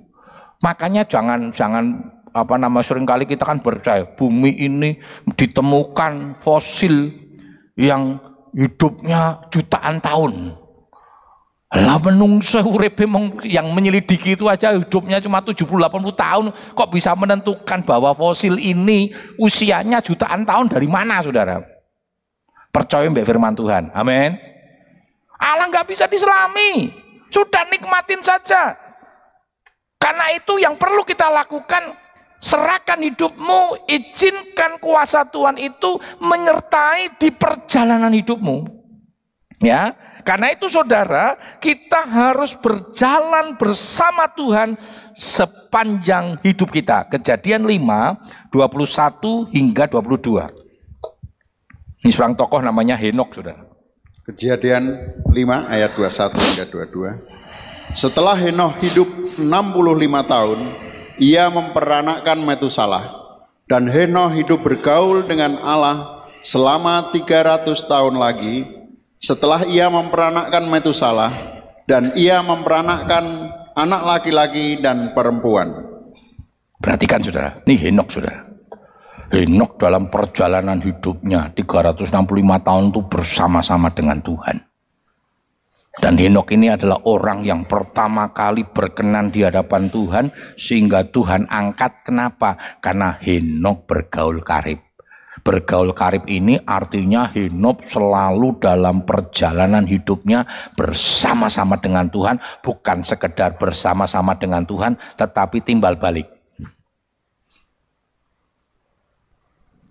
[0.59, 1.95] Makanya jangan jangan
[2.35, 4.99] apa nama sering kali kita kan percaya bumi ini
[5.39, 7.07] ditemukan fosil
[7.79, 8.19] yang
[8.51, 10.59] hidupnya jutaan tahun.
[11.75, 13.03] Lah menungso uripe
[13.43, 19.11] yang menyelidiki itu aja hidupnya cuma 70 80 tahun kok bisa menentukan bahwa fosil ini
[19.35, 21.59] usianya jutaan tahun dari mana Saudara?
[22.71, 23.91] Percaya mbak firman Tuhan.
[23.91, 24.39] Amin.
[25.35, 26.91] Allah nggak bisa diselami.
[27.27, 28.79] Sudah nikmatin saja.
[29.99, 31.91] Karena itu yang perlu kita lakukan
[32.39, 38.63] serahkan hidupmu, izinkan kuasa Tuhan itu menyertai di perjalanan hidupmu.
[39.63, 39.95] Ya,
[40.25, 44.73] karena itu saudara, kita harus berjalan bersama Tuhan
[45.13, 47.05] sepanjang hidup kita.
[47.13, 50.49] Kejadian 5, 21 hingga 22.
[52.01, 53.69] Ini seorang tokoh namanya Henok, saudara.
[54.25, 57.93] Kejadian 5 ayat 21 hingga 22.
[57.93, 59.05] Setelah Henok hidup
[59.37, 59.45] 65
[60.25, 60.59] tahun,
[61.21, 63.13] ia memperanakkan Metusalah.
[63.69, 68.74] Dan Henok hidup bergaul dengan Allah selama 300 tahun lagi
[69.19, 71.31] setelah ia memperanakkan Metusalah
[71.85, 75.73] dan ia memperanakkan anak laki-laki dan perempuan.
[76.79, 78.45] Perhatikan saudara, ini Henok saudara.
[79.33, 82.13] Henok dalam perjalanan hidupnya 365
[82.61, 84.61] tahun itu bersama-sama dengan Tuhan.
[85.95, 90.25] Dan Henok ini adalah orang yang pertama kali berkenan di hadapan Tuhan
[90.59, 92.05] sehingga Tuhan angkat.
[92.05, 92.59] Kenapa?
[92.83, 94.84] Karena Henok bergaul karib.
[95.45, 100.41] Bergaul karib ini artinya Henok selalu dalam perjalanan hidupnya
[100.73, 106.35] bersama-sama dengan Tuhan, bukan sekedar bersama-sama dengan Tuhan, tetapi timbal balik.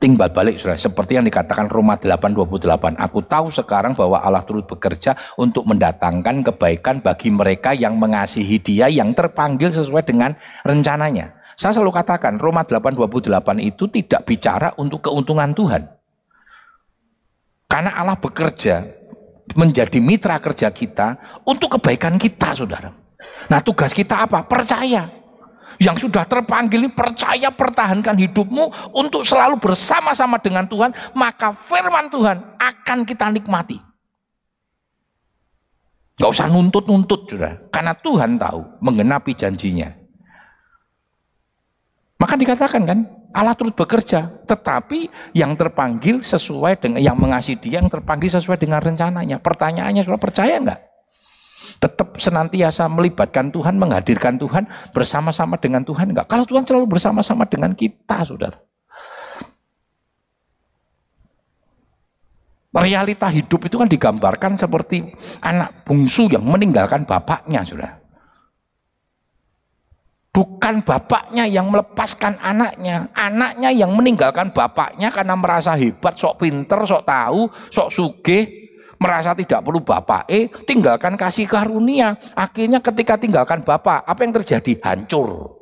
[0.05, 0.77] timbal balik saudara.
[0.77, 7.01] Seperti yang dikatakan Roma 8:28 aku tahu sekarang bahwa Allah turut bekerja untuk mendatangkan kebaikan
[7.01, 13.63] bagi mereka yang mengasihi dia yang terpanggil sesuai dengan rencananya saya selalu katakan Roma 8:28
[13.63, 15.83] itu tidak bicara untuk keuntungan Tuhan.
[17.71, 18.85] Karena Allah bekerja
[19.55, 22.91] menjadi mitra kerja kita untuk kebaikan kita saudara.
[23.51, 24.47] Nah tugas kita apa?
[24.47, 25.11] Percaya.
[25.83, 32.99] Yang sudah terpanggil percaya pertahankan hidupmu untuk selalu bersama-sama dengan Tuhan, maka firman Tuhan akan
[33.03, 33.83] kita nikmati.
[36.15, 40.04] Gak usah nuntut-nuntut sudah, karena Tuhan tahu menggenapi janjinya.
[42.25, 42.99] Maka dikatakan kan,
[43.37, 48.81] Allah turut bekerja, tetapi yang terpanggil sesuai dengan yang mengasihi dia, yang terpanggil sesuai dengan
[48.81, 49.45] rencananya.
[49.45, 50.81] Pertanyaannya, sudah percaya enggak?
[51.81, 54.65] tetap senantiasa melibatkan Tuhan, menghadirkan Tuhan
[54.97, 56.29] bersama-sama dengan Tuhan enggak?
[56.29, 58.57] Kalau Tuhan selalu bersama-sama dengan kita, Saudara.
[62.75, 65.15] Realita hidup itu kan digambarkan seperti
[65.45, 68.04] anak bungsu yang meninggalkan bapaknya, Saudara.
[70.35, 77.07] Bukan bapaknya yang melepaskan anaknya, anaknya yang meninggalkan bapaknya karena merasa hebat, sok pinter, sok
[77.07, 78.43] tahu, sok sugih,
[78.99, 82.19] merasa tidak perlu bapak eh tinggalkan kasih karunia.
[82.35, 84.75] Akhirnya ketika tinggalkan bapak apa yang terjadi?
[84.83, 85.61] Hancur.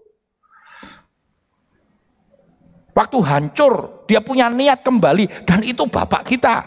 [2.97, 6.64] Waktu hancur dia punya niat kembali dan itu bapak kita.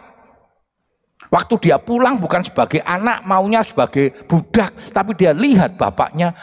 [1.34, 6.38] Waktu dia pulang bukan sebagai anak maunya sebagai budak tapi dia lihat bapaknya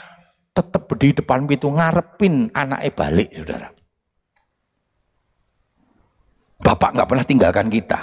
[0.52, 3.68] tetap berdiri depan pintu ngarepin anaknya balik saudara
[6.62, 7.98] Bapak nggak pernah tinggalkan kita.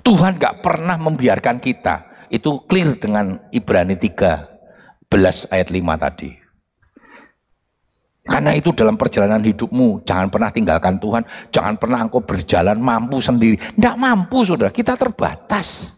[0.00, 2.26] Tuhan gak pernah membiarkan kita.
[2.32, 6.30] Itu clear dengan Ibrani 13 ayat 5 tadi.
[8.24, 13.60] Karena itu dalam perjalanan hidupmu, jangan pernah tinggalkan Tuhan, jangan pernah engkau berjalan mampu sendiri.
[13.60, 15.92] Tidak mampu saudara, kita terbatas.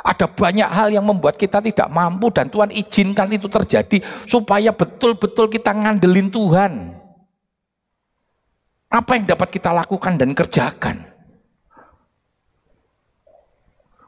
[0.00, 5.52] Ada banyak hal yang membuat kita tidak mampu dan Tuhan izinkan itu terjadi supaya betul-betul
[5.52, 6.72] kita ngandelin Tuhan.
[8.90, 11.04] Apa yang dapat kita lakukan dan kerjakan?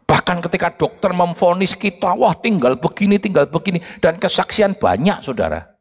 [0.08, 3.80] Bahkan ketika dokter memfonis kita, wah tinggal begini, tinggal begini.
[4.00, 5.72] Dan kesaksian banyak saudara.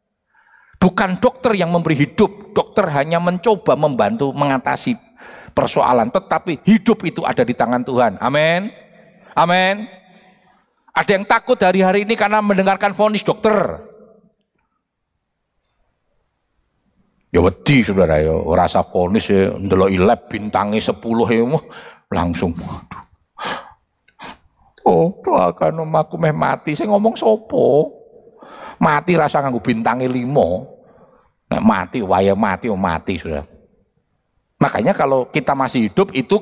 [0.79, 4.95] Bukan dokter yang memberi hidup, dokter hanya mencoba membantu mengatasi
[5.51, 6.09] persoalan.
[6.09, 8.15] Tetapi hidup itu ada di tangan Tuhan.
[8.23, 8.71] Amin.
[9.35, 10.00] Amin.
[10.91, 13.79] Ada yang takut hari-hari ini karena mendengarkan vonis dokter.
[17.31, 20.99] Ya wedi saudara ya, rasa vonis ya, ndelok ilab bintangi 10
[21.31, 21.43] ya
[22.11, 22.51] langsung
[24.81, 26.73] Oh, doakan aku meh mati.
[26.73, 27.93] Saya ngomong sopo.
[28.81, 30.65] Mati rasa nganggu bintangi limo.
[31.53, 33.45] Nek mati, waya mati, oh mati sudah.
[34.57, 36.41] Makanya kalau kita masih hidup itu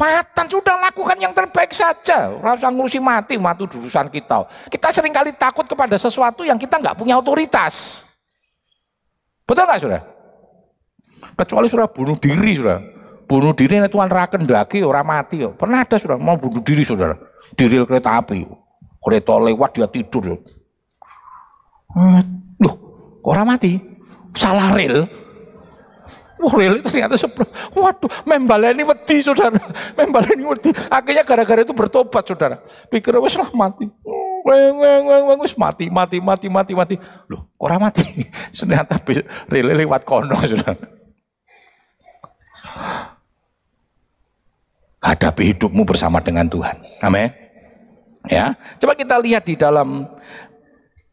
[0.00, 2.32] kesempatan sudah lakukan yang terbaik saja.
[2.40, 4.48] Rasa ngurusi mati, mati urusan kita.
[4.72, 8.00] Kita sering kali takut kepada sesuatu yang kita nggak punya otoritas.
[9.44, 10.02] Betul nggak sudah?
[11.36, 12.80] Kecuali sudah bunuh diri sudah
[13.28, 15.52] bunuh diri ini tuan raken daki orang mati yo.
[15.52, 17.14] Pernah ada sudah mau bunuh diri saudara
[17.52, 18.48] di rel kereta api.
[19.00, 20.40] Kereta lewat dia tidur.
[21.90, 22.22] Eh,
[22.60, 22.74] loh,
[23.24, 23.76] orang mati?
[24.32, 25.04] Salah rel.
[26.40, 27.48] Wah rel ternyata sebelah.
[27.76, 29.60] Waduh, membaleni wedi saudara.
[29.92, 30.72] Membaleni wedi.
[30.88, 32.64] Akhirnya gara-gara itu bertobat saudara.
[32.88, 33.84] Pikir wes lah mati.
[34.40, 36.94] Weng, weng, weng, weng, wes mati, mati, mati, mati, mati.
[37.28, 38.02] Loh, orang mati.
[38.56, 38.96] Ternyata
[39.52, 41.00] rel lewat kono saudara.
[45.00, 46.76] hadapi hidupmu bersama dengan Tuhan.
[47.00, 47.32] Amin.
[48.28, 50.04] Ya, coba kita lihat di dalam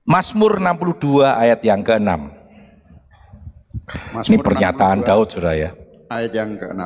[0.03, 2.36] Mazmur 62 ayat yang ke-6.
[4.27, 5.69] Ini pernyataan 62, Daud Saudara ya.
[6.07, 6.81] Ayat yang ke-6.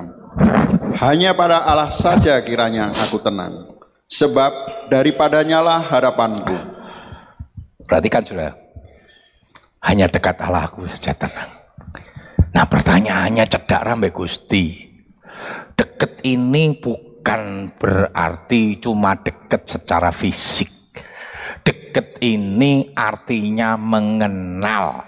[0.98, 3.78] Hanya pada Allah saja kiranya aku tenang,
[4.10, 4.52] sebab
[4.90, 6.58] daripadanya lah harapanku.
[7.86, 8.58] Perhatikan Saudara.
[9.82, 11.52] Hanya dekat Allah aku saja tenang.
[12.52, 14.92] Nah pertanyaannya cedak rambe Gusti
[16.02, 20.70] deket ini bukan berarti cuma deket secara fisik.
[21.62, 25.06] Deket ini artinya mengenal.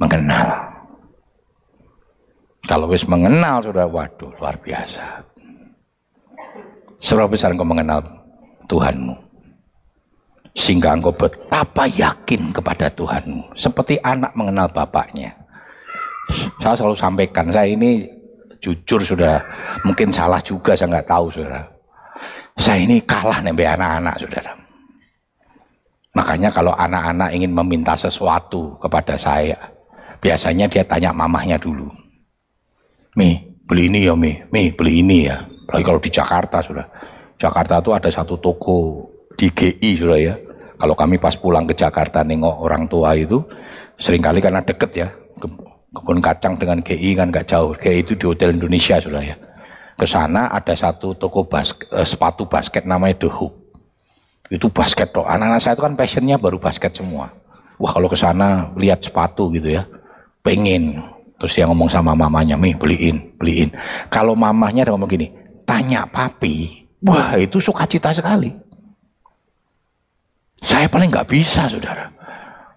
[0.00, 0.48] Mengenal.
[2.64, 5.20] Kalau wis mengenal sudah waduh luar biasa.
[7.00, 8.00] Seberapa besar engkau mengenal
[8.68, 9.16] Tuhanmu?
[10.56, 13.56] Sehingga engkau betapa yakin kepada Tuhanmu.
[13.56, 15.36] Seperti anak mengenal bapaknya.
[16.62, 18.06] Saya selalu sampaikan, saya ini
[18.60, 19.40] jujur sudah
[19.82, 21.64] mungkin salah juga saya nggak tahu saudara.
[22.60, 24.52] Saya ini kalah nih anak-anak saudara.
[26.12, 29.56] Makanya kalau anak-anak ingin meminta sesuatu kepada saya,
[30.20, 31.88] biasanya dia tanya mamahnya dulu.
[33.16, 35.42] Mi, beli ini ya Mi, Mi beli ini ya.
[35.66, 36.86] Apalagi kalau di Jakarta sudah.
[37.40, 40.34] Jakarta itu ada satu toko di GI sudah ya.
[40.76, 43.40] Kalau kami pas pulang ke Jakarta nengok orang tua itu,
[44.00, 45.08] sering kali karena deket ya,
[45.92, 47.76] kebun kacang dengan GI kan gak jauh.
[47.76, 49.36] GI itu di Hotel Indonesia sudah ya.
[49.96, 53.54] Ke sana ada satu toko bas, eh, sepatu basket namanya The Hook.
[54.48, 55.28] Itu basket toh.
[55.28, 57.30] Anak-anak saya itu kan passionnya baru basket semua.
[57.76, 59.84] Wah kalau ke sana lihat sepatu gitu ya,
[60.44, 61.00] pengen.
[61.40, 63.72] Terus dia ngomong sama mamanya, mi beliin, beliin.
[64.12, 65.32] Kalau mamahnya ada ngomong gini,
[65.64, 68.52] tanya papi, wah itu sukacita sekali.
[70.60, 72.12] Saya paling nggak bisa saudara.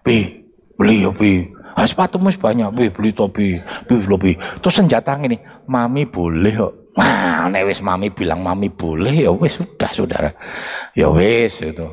[0.00, 0.48] Pi,
[0.80, 1.44] beli ya pi.
[1.76, 4.40] Ah, sepatu mus banyak, pi beli topi, pi lebih.
[4.64, 5.36] Terus senjata ini,
[5.68, 6.72] mami boleh kok.
[6.94, 10.30] Wah, wis mami bilang mami boleh ya wis sudah saudara.
[10.94, 11.84] Ya wis itu.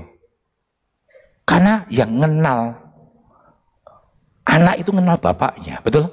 [1.44, 2.81] Karena yang kenal
[4.46, 6.10] anak itu kenal bapaknya, betul?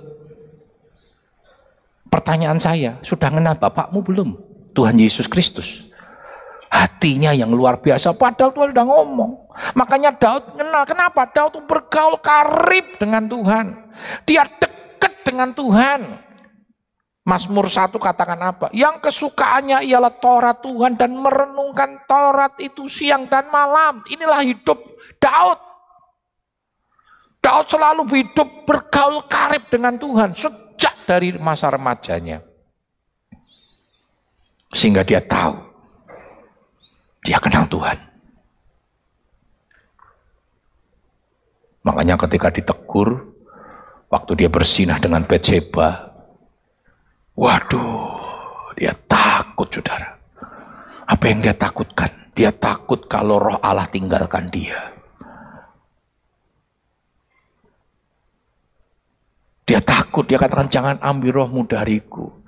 [2.09, 4.31] Pertanyaan saya, sudah kenal bapakmu belum?
[4.73, 5.85] Tuhan Yesus Kristus.
[6.69, 9.33] Hatinya yang luar biasa, padahal Tuhan sudah ngomong.
[9.73, 11.29] Makanya Daud kenal, kenapa?
[11.29, 13.67] Daud itu bergaul karib dengan Tuhan.
[14.29, 16.01] Dia dekat dengan Tuhan.
[17.29, 18.73] Mazmur 1 katakan apa?
[18.73, 24.01] Yang kesukaannya ialah Taurat Tuhan dan merenungkan Taurat itu siang dan malam.
[24.09, 24.81] Inilah hidup
[25.21, 25.68] Daud.
[27.49, 32.45] Daud selalu hidup bergaul karib dengan Tuhan sejak dari masa remajanya.
[34.69, 35.57] Sehingga dia tahu.
[37.25, 37.97] Dia kenal Tuhan.
[41.89, 43.17] Makanya ketika ditegur,
[44.13, 46.05] waktu dia bersinah dengan Betseba,
[47.33, 48.13] waduh,
[48.77, 50.21] dia takut saudara.
[51.09, 52.13] Apa yang dia takutkan?
[52.37, 54.98] Dia takut kalau roh Allah tinggalkan dia.
[59.69, 62.39] Dia takut, dia katakan jangan ambil rohmu dariku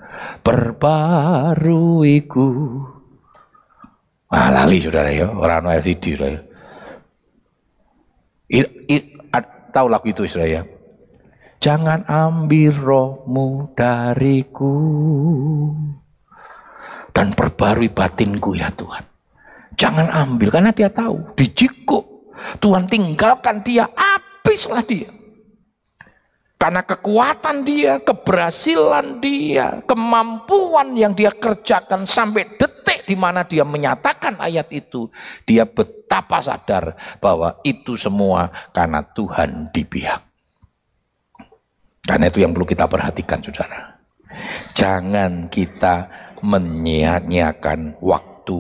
[0.43, 2.49] perbaruiku.
[4.31, 6.39] Wah, lali saudara ya, orang no LCD ya.
[8.51, 9.05] It, it,
[9.75, 10.63] tahu lagu itu saudara ya.
[11.61, 14.79] Jangan ambil rohmu dariku
[17.13, 19.05] dan perbarui batinku ya Tuhan.
[19.77, 21.53] Jangan ambil karena dia tahu di
[22.63, 25.20] Tuhan tinggalkan dia habislah dia.
[26.61, 34.37] Karena kekuatan dia, keberhasilan dia, kemampuan yang dia kerjakan sampai detik di mana dia menyatakan
[34.37, 35.09] ayat itu,
[35.49, 40.21] dia betapa sadar bahwa itu semua karena Tuhan di pihak.
[42.05, 43.97] Karena itu yang perlu kita perhatikan saudara.
[44.77, 46.13] Jangan kita
[46.45, 48.59] menyia-nyiakan waktu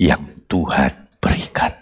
[0.00, 1.76] yang Tuhan berikan.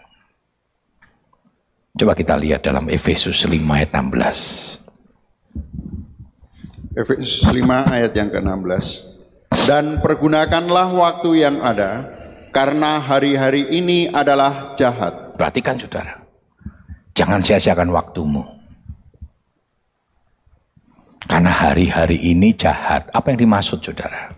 [1.95, 4.80] Coba kita lihat dalam Efesus 5 ayat 16.
[6.91, 7.55] Efesus 5
[7.87, 9.07] ayat yang ke-16.
[9.67, 12.07] Dan pergunakanlah waktu yang ada,
[12.51, 15.39] karena hari-hari ini adalah jahat.
[15.39, 16.19] Perhatikan saudara,
[17.15, 18.43] jangan sia-siakan waktumu.
[21.31, 23.07] Karena hari-hari ini jahat.
[23.15, 24.35] Apa yang dimaksud saudara?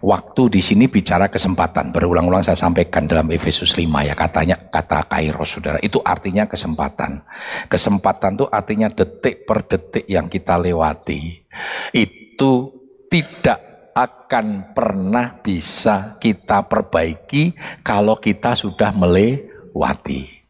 [0.00, 1.92] Waktu di sini bicara kesempatan.
[1.92, 5.76] Berulang-ulang saya sampaikan dalam Efesus 5 ya katanya kata kairos saudara.
[5.84, 7.20] Itu artinya kesempatan.
[7.68, 11.44] Kesempatan itu artinya detik per detik yang kita lewati.
[11.92, 12.72] Itu
[13.12, 17.52] tidak akan pernah bisa kita perbaiki
[17.84, 20.40] kalau kita sudah melewati.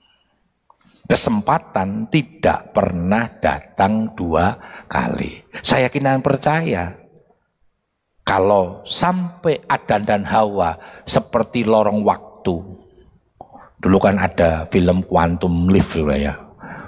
[1.11, 4.55] Kesempatan tidak pernah datang dua
[4.87, 5.43] kali.
[5.59, 7.00] Saya yakin dan percaya
[8.31, 12.63] kalau sampai Adan dan Hawa seperti lorong waktu.
[13.83, 16.39] Dulu kan ada film Quantum Leap ya,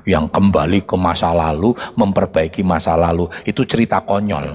[0.06, 3.26] yang kembali ke masa lalu, memperbaiki masa lalu.
[3.42, 4.54] Itu cerita konyol.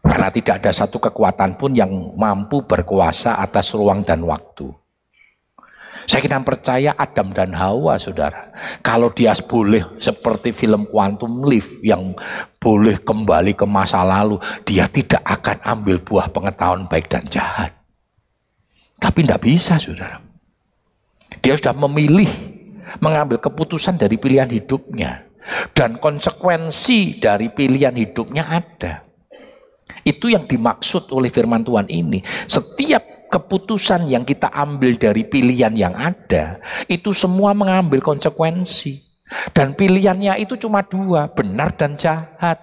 [0.00, 4.72] Karena tidak ada satu kekuatan pun yang mampu berkuasa atas ruang dan waktu.
[6.04, 8.52] Saya kira percaya Adam dan Hawa, saudara.
[8.84, 12.12] Kalau dia boleh seperti film Quantum Leap yang
[12.60, 14.36] boleh kembali ke masa lalu,
[14.68, 17.72] dia tidak akan ambil buah pengetahuan baik dan jahat.
[19.00, 20.20] Tapi tidak bisa, saudara.
[21.40, 22.28] Dia sudah memilih
[23.00, 25.28] mengambil keputusan dari pilihan hidupnya.
[25.76, 29.04] Dan konsekuensi dari pilihan hidupnya ada.
[30.00, 32.24] Itu yang dimaksud oleh firman Tuhan ini.
[32.48, 33.04] Setiap
[33.34, 39.02] keputusan yang kita ambil dari pilihan yang ada, itu semua mengambil konsekuensi.
[39.50, 42.62] Dan pilihannya itu cuma dua, benar dan jahat.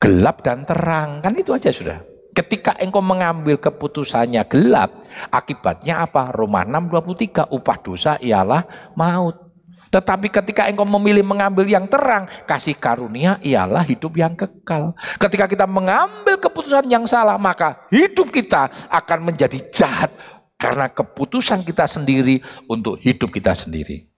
[0.00, 2.00] Gelap dan terang, kan itu aja sudah.
[2.32, 4.92] Ketika engkau mengambil keputusannya gelap,
[5.32, 6.32] akibatnya apa?
[6.32, 9.45] Roma 6:23, upah dosa ialah maut.
[9.90, 14.92] Tetapi ketika engkau memilih mengambil yang terang, kasih karunia ialah hidup yang kekal.
[15.16, 20.10] Ketika kita mengambil keputusan yang salah, maka hidup kita akan menjadi jahat
[20.58, 24.08] karena keputusan kita sendiri untuk hidup kita sendiri.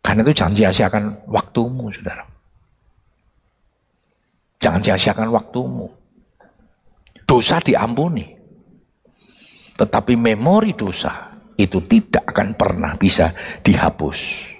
[0.00, 2.24] Karena itu jangan sia-siakan waktumu, saudara.
[4.62, 5.90] Jangan sia-siakan waktumu.
[7.26, 8.38] Dosa diampuni.
[9.76, 13.32] Tetapi memori dosa itu tidak akan pernah bisa
[13.64, 14.52] dihapus.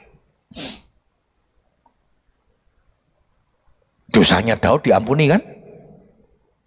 [4.09, 5.43] Dosanya Daud diampuni kan?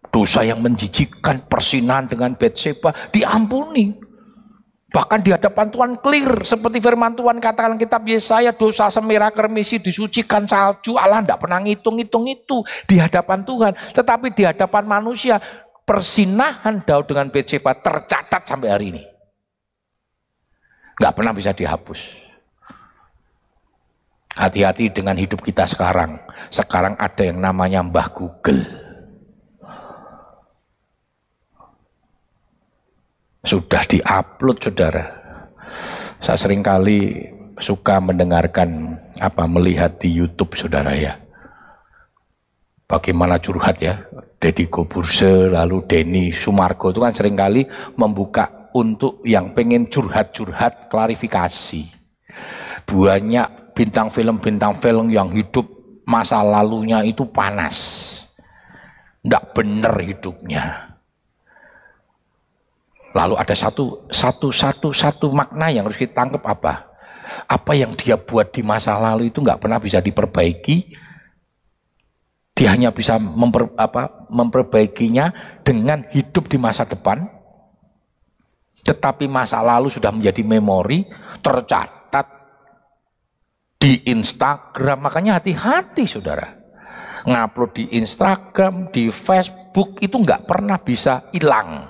[0.09, 4.09] Dosa yang menjijikkan persinahan dengan Betseba diampuni.
[4.89, 10.49] Bahkan di hadapan Tuhan clear seperti firman Tuhan katakan kitab Yesaya dosa semerah kermisi disucikan
[10.49, 13.73] salju Allah tidak pernah ngitung-ngitung itu di hadapan Tuhan.
[13.93, 15.37] Tetapi di hadapan manusia
[15.85, 19.03] persinahan Daud dengan Betseba tercatat sampai hari ini.
[20.99, 21.99] Nggak pernah bisa dihapus.
[24.35, 26.19] Hati-hati dengan hidup kita sekarang.
[26.51, 28.61] Sekarang ada yang namanya Mbah Google.
[33.43, 35.05] Sudah diupload saudara.
[36.19, 41.15] Saya sering kali suka mendengarkan apa melihat di YouTube saudara ya.
[42.91, 44.03] Bagaimana curhat ya.
[44.39, 47.67] Deddy Goburse lalu Denny Sumargo itu kan sering kali
[47.99, 51.89] membuka untuk yang pengen curhat-curhat klarifikasi.
[52.85, 55.65] Banyak bintang film-bintang film yang hidup
[56.09, 57.77] masa lalunya itu panas.
[59.21, 60.89] Tidak benar hidupnya.
[63.13, 66.73] Lalu ada satu satu satu satu makna yang harus kita tangkap apa?
[67.45, 70.97] Apa yang dia buat di masa lalu itu nggak pernah bisa diperbaiki.
[72.57, 75.31] Dia hanya bisa memper, apa, memperbaikinya
[75.63, 77.38] dengan hidup di masa depan.
[78.83, 81.05] Tetapi masa lalu sudah menjadi memori
[81.39, 82.27] tercatat
[83.79, 85.07] di Instagram.
[85.07, 86.59] Makanya hati-hati saudara.
[87.19, 91.87] Ngupload di Instagram, di Facebook itu nggak pernah bisa hilang.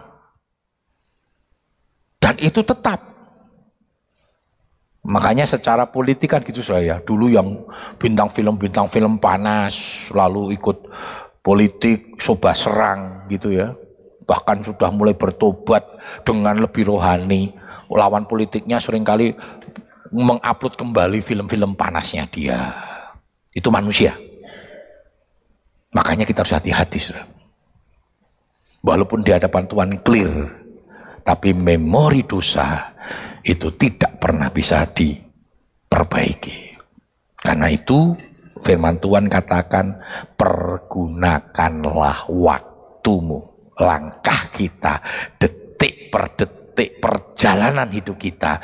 [2.18, 3.10] Dan itu tetap.
[5.06, 7.00] Makanya secara politik kan gitu saya.
[7.02, 7.66] Dulu yang
[7.98, 10.86] bintang film-bintang film panas, lalu ikut
[11.40, 13.74] politik, coba serang gitu ya.
[14.30, 15.82] Bahkan sudah mulai bertobat
[16.22, 17.58] dengan lebih rohani.
[17.90, 19.34] Lawan politiknya sering kali
[20.14, 22.70] mengupload kembali film-film panasnya dia.
[23.50, 24.14] Itu manusia.
[25.90, 27.02] Makanya kita harus hati-hati.
[28.86, 30.34] Walaupun di hadapan Tuhan clear,
[31.26, 32.94] tapi memori dosa
[33.42, 36.78] itu tidak pernah bisa diperbaiki.
[37.42, 38.14] Karena itu
[38.62, 39.98] firman Tuhan katakan,
[40.38, 43.49] pergunakanlah waktumu,
[43.80, 45.02] langkah kita,
[45.40, 48.60] detik per detik perjalanan hidup kita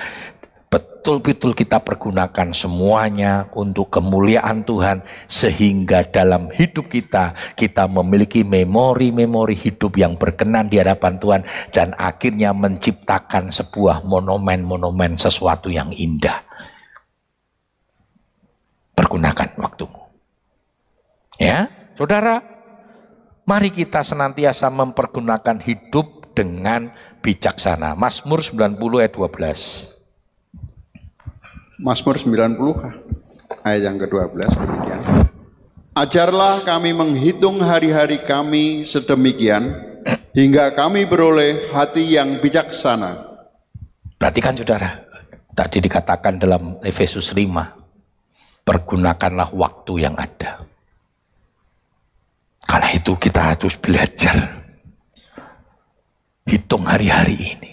[1.06, 10.02] betul-betul kita pergunakan semuanya untuk kemuliaan Tuhan sehingga dalam hidup kita kita memiliki memori-memori hidup
[10.02, 16.42] yang berkenan di hadapan Tuhan dan akhirnya menciptakan sebuah monumen-monumen sesuatu yang indah.
[18.98, 20.10] Pergunakan waktumu.
[21.38, 22.55] Ya, Saudara,
[23.46, 26.92] mari kita senantiasa mempergunakan hidup dengan
[27.22, 27.94] bijaksana.
[27.96, 29.94] Mazmur 90 ayat 12.
[31.80, 35.02] Mazmur 90 ayat yang ke-12 demikian.
[35.96, 39.72] Ajarlah kami menghitung hari-hari kami sedemikian
[40.36, 43.24] hingga kami beroleh hati yang bijaksana.
[44.20, 45.08] Perhatikan saudara,
[45.56, 50.68] tadi dikatakan dalam Efesus 5, pergunakanlah waktu yang ada.
[52.66, 54.66] Karena itu kita harus belajar
[56.50, 57.72] hitung hari-hari ini.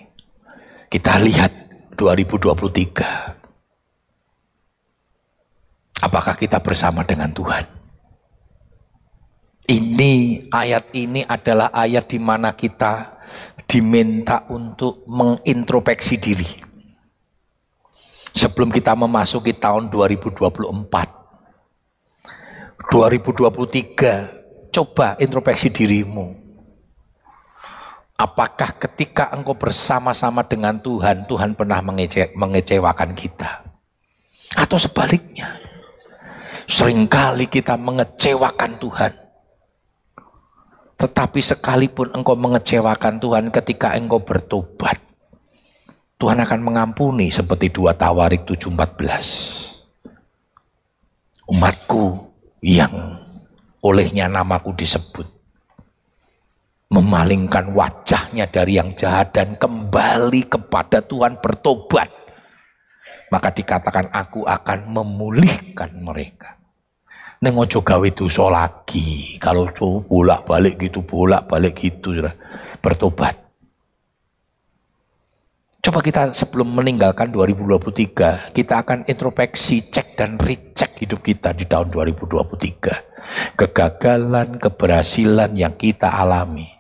[0.93, 1.53] Kita lihat
[1.97, 3.43] 2023
[6.03, 7.63] Apakah kita bersama dengan Tuhan?
[9.71, 13.23] Ini ayat ini adalah ayat di mana kita
[13.71, 16.51] diminta untuk mengintrospeksi diri.
[18.35, 20.51] Sebelum kita memasuki tahun 2024.
[22.91, 24.42] 2023
[24.73, 26.33] coba introspeksi dirimu.
[28.17, 33.67] Apakah ketika engkau bersama-sama dengan Tuhan, Tuhan pernah mengece mengecewakan kita?
[34.57, 35.59] Atau sebaliknya?
[36.71, 39.13] Seringkali kita mengecewakan Tuhan.
[41.03, 45.03] Tetapi sekalipun engkau mengecewakan Tuhan ketika engkau bertobat,
[46.15, 49.83] Tuhan akan mengampuni seperti dua Tawarik 7:14.
[51.51, 52.31] Umatku
[52.63, 53.19] yang
[53.83, 55.27] olehnya namaku disebut
[56.93, 62.09] memalingkan wajahnya dari yang jahat dan kembali kepada Tuhan bertobat
[63.33, 66.63] maka dikatakan aku akan memulihkan mereka
[67.43, 69.35] Neng ojo gawe dosa lagi.
[69.43, 69.67] Kalau
[70.07, 72.23] bolak-balik gitu, bolak-balik gitu,
[72.79, 73.42] bertobat.
[75.83, 81.91] Coba kita sebelum meninggalkan 2023, kita akan introspeksi, cek dan recheck hidup kita di tahun
[81.91, 83.59] 2023.
[83.59, 86.71] Kegagalan, keberhasilan yang kita alami.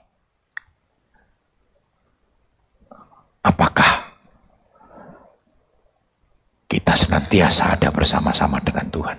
[3.43, 4.15] Apakah
[6.71, 9.19] kita senantiasa ada bersama-sama dengan Tuhan?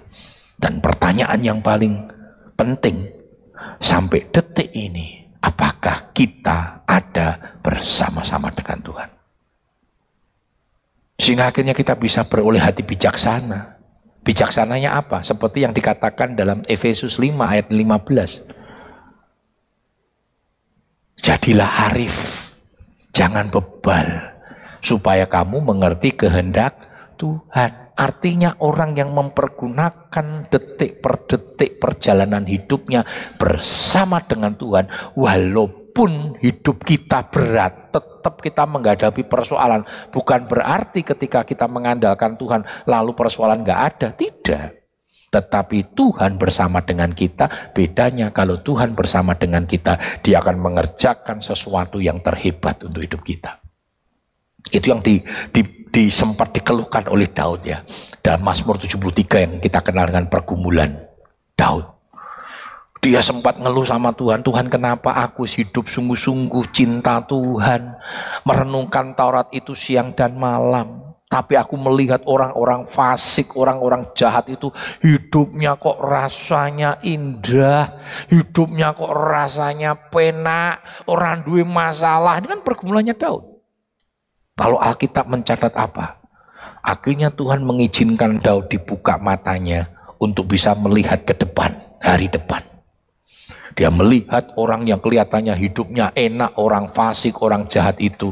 [0.55, 2.07] Dan pertanyaan yang paling
[2.55, 3.03] penting
[3.83, 9.12] sampai detik ini, apakah kita ada bersama-sama dengan Tuhan?
[11.17, 13.77] Sehingga akhirnya kita bisa beroleh hati bijaksana.
[14.23, 15.19] Bijaksananya apa?
[15.19, 18.63] Seperti yang dikatakan dalam Efesus 5 ayat 15.
[21.19, 22.15] Jadilah arif,
[23.11, 24.07] jangan bebal,
[24.79, 26.75] supaya kamu mengerti kehendak
[27.19, 27.93] Tuhan.
[27.93, 33.05] Artinya orang yang mempergunakan detik per detik perjalanan hidupnya
[33.37, 34.89] bersama dengan Tuhan.
[35.13, 35.82] Walaupun
[36.41, 39.85] hidup kita berat, tetap kita menghadapi persoalan.
[40.09, 44.09] Bukan berarti ketika kita mengandalkan Tuhan lalu persoalan nggak ada.
[44.11, 44.67] Tidak.
[45.33, 51.97] Tetapi Tuhan bersama dengan kita, bedanya kalau Tuhan bersama dengan kita, dia akan mengerjakan sesuatu
[51.97, 53.57] yang terhebat untuk hidup kita.
[54.69, 57.85] Itu yang di, di di, sempat dikeluhkan oleh Daud ya.
[58.17, 61.05] Dalam Mazmur 73 yang kita kenal dengan pergumulan
[61.53, 61.92] Daud.
[63.03, 67.99] Dia sempat ngeluh sama Tuhan, Tuhan kenapa aku hidup sungguh-sungguh cinta Tuhan.
[68.47, 71.03] Merenungkan Taurat itu siang dan malam.
[71.27, 74.71] Tapi aku melihat orang-orang fasik, orang-orang jahat itu
[75.03, 77.99] hidupnya kok rasanya indah,
[78.31, 82.39] hidupnya kok rasanya penak, orang duwe masalah.
[82.39, 83.43] Ini kan pergumulannya Daud.
[84.55, 86.23] Kalau Alkitab mencatat apa?
[86.79, 89.91] Akhirnya Tuhan mengizinkan Daud dibuka matanya
[90.23, 92.72] untuk bisa melihat ke depan, hari depan.
[93.73, 98.31] Dia melihat orang yang kelihatannya hidupnya enak, orang fasik, orang jahat itu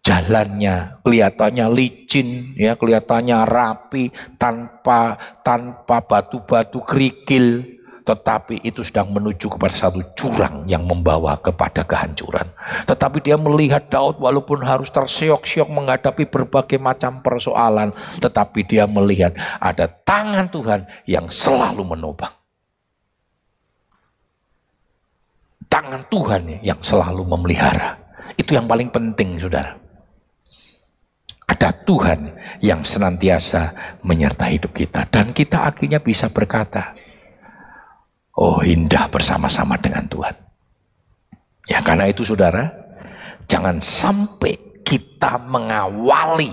[0.00, 4.08] jalannya kelihatannya licin ya kelihatannya rapi
[4.40, 12.48] tanpa tanpa batu-batu kerikil tetapi itu sedang menuju kepada satu jurang yang membawa kepada kehancuran.
[12.88, 19.86] Tetapi dia melihat Daud walaupun harus terseok-seok menghadapi berbagai macam persoalan, tetapi dia melihat ada
[19.86, 22.39] tangan Tuhan yang selalu menopang.
[25.80, 27.96] Tangan Tuhan yang selalu memelihara.
[28.36, 29.80] Itu yang paling penting, saudara.
[31.48, 35.08] Ada Tuhan yang senantiasa menyertai hidup kita.
[35.08, 36.92] Dan kita akhirnya bisa berkata,
[38.36, 40.36] Oh indah bersama-sama dengan Tuhan.
[41.64, 42.68] Ya karena itu saudara,
[43.48, 46.52] jangan sampai kita mengawali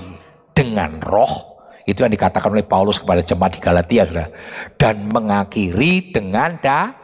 [0.55, 4.31] dengan roh, itu yang dikatakan oleh Paulus kepada jemaat di Galatia saudara,
[4.79, 6.95] dan mengakhiri dengan da,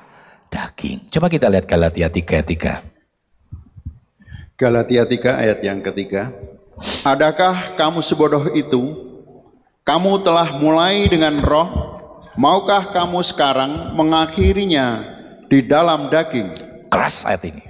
[0.54, 1.10] daging.
[1.10, 2.86] Coba kita lihat Galatia 3 3.
[4.54, 6.30] Galatia 3 ayat yang ketiga.
[7.02, 9.10] Adakah kamu sebodoh itu?
[9.82, 11.94] Kamu telah mulai dengan roh,
[12.34, 15.06] Maukah kamu sekarang mengakhirinya
[15.54, 16.50] di dalam daging?
[16.90, 17.62] Keras ayat ini.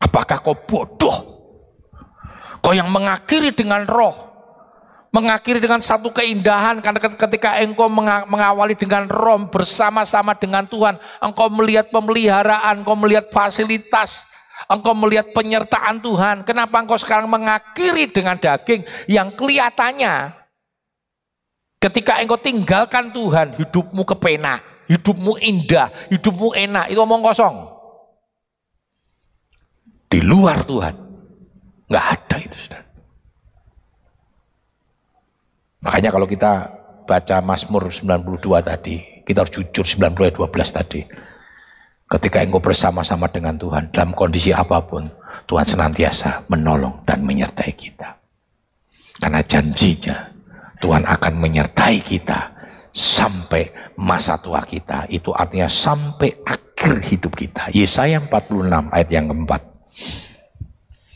[0.00, 1.16] Apakah kau bodoh?
[2.64, 4.31] Kau yang mengakhiri dengan roh.
[5.12, 7.84] Mengakhiri dengan satu keindahan karena ketika engkau
[8.24, 14.24] mengawali dengan roh bersama-sama dengan Tuhan, engkau melihat pemeliharaan, engkau melihat fasilitas,
[14.72, 16.48] engkau melihat penyertaan Tuhan.
[16.48, 20.42] Kenapa engkau sekarang mengakhiri dengan daging yang kelihatannya
[21.82, 27.58] Ketika engkau tinggalkan Tuhan, hidupmu kepenak, hidupmu indah, hidupmu enak, itu omong kosong.
[30.06, 30.94] Di luar Tuhan,
[31.90, 32.81] nggak ada itu, saudara.
[35.82, 36.70] Makanya kalau kita
[37.04, 38.96] baca Mazmur 92 tadi,
[39.26, 41.00] kita harus jujur 90 ayat 12 tadi.
[42.06, 45.10] Ketika engkau bersama-sama dengan Tuhan, dalam kondisi apa pun,
[45.50, 48.14] Tuhan senantiasa menolong dan menyertai kita.
[49.18, 50.30] Karena janjinya,
[50.78, 52.52] Tuhan akan menyertai kita
[52.94, 55.10] sampai masa tua kita.
[55.10, 57.72] Itu artinya sampai akhir hidup kita.
[57.74, 59.62] Yesaya 46 ayat yang keempat.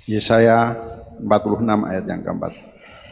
[0.09, 0.75] Yesaya
[1.23, 2.66] 46 ayat yang keempat.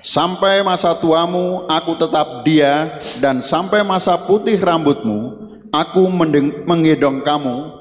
[0.05, 5.33] Sampai masa tuamu aku tetap dia dan sampai masa putih rambutmu
[5.73, 6.05] aku
[6.69, 7.73] menggedong kamu.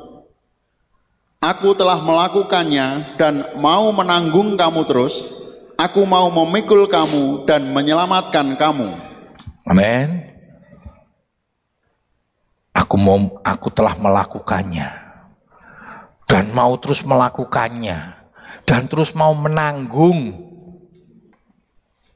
[1.44, 5.20] Aku telah melakukannya dan mau menanggung kamu terus.
[5.76, 8.96] Aku mau memikul kamu dan menyelamatkan kamu.
[9.68, 10.24] Amin.
[12.72, 14.88] Aku mau aku telah melakukannya
[16.24, 18.16] dan mau terus melakukannya
[18.64, 20.53] dan terus mau menanggung.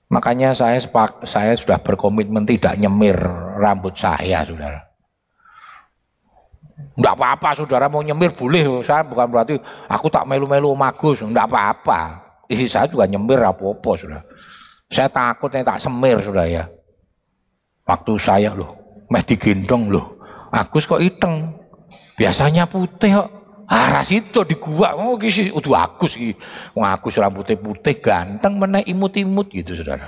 [0.07, 3.19] Makanya saya sepak- saya sudah berkomitmen tidak nyemir
[3.59, 4.87] rambut saya, Saudara.
[6.95, 8.81] Enggak apa-apa, Saudara mau nyemir boleh.
[8.87, 9.59] Saya bukan berarti
[9.91, 12.23] aku tak melu-melu Om Agus, enggak apa-apa.
[12.47, 14.23] Isi saya juga nyemir apa-apa, Saudara.
[14.87, 16.63] Saya takut nih tak semir, Saudara ya.
[17.83, 20.19] Waktu saya loh, meh digendong loh.
[20.51, 21.51] Agus kok iteng.
[22.15, 23.29] Biasanya putih kok.
[23.67, 24.95] Ah, ras itu di gua.
[24.95, 26.39] Oh, kisi udah Agus iki.
[26.71, 30.07] Wong Agus rambutnya putih ganteng meneh imut-imut gitu, Saudara.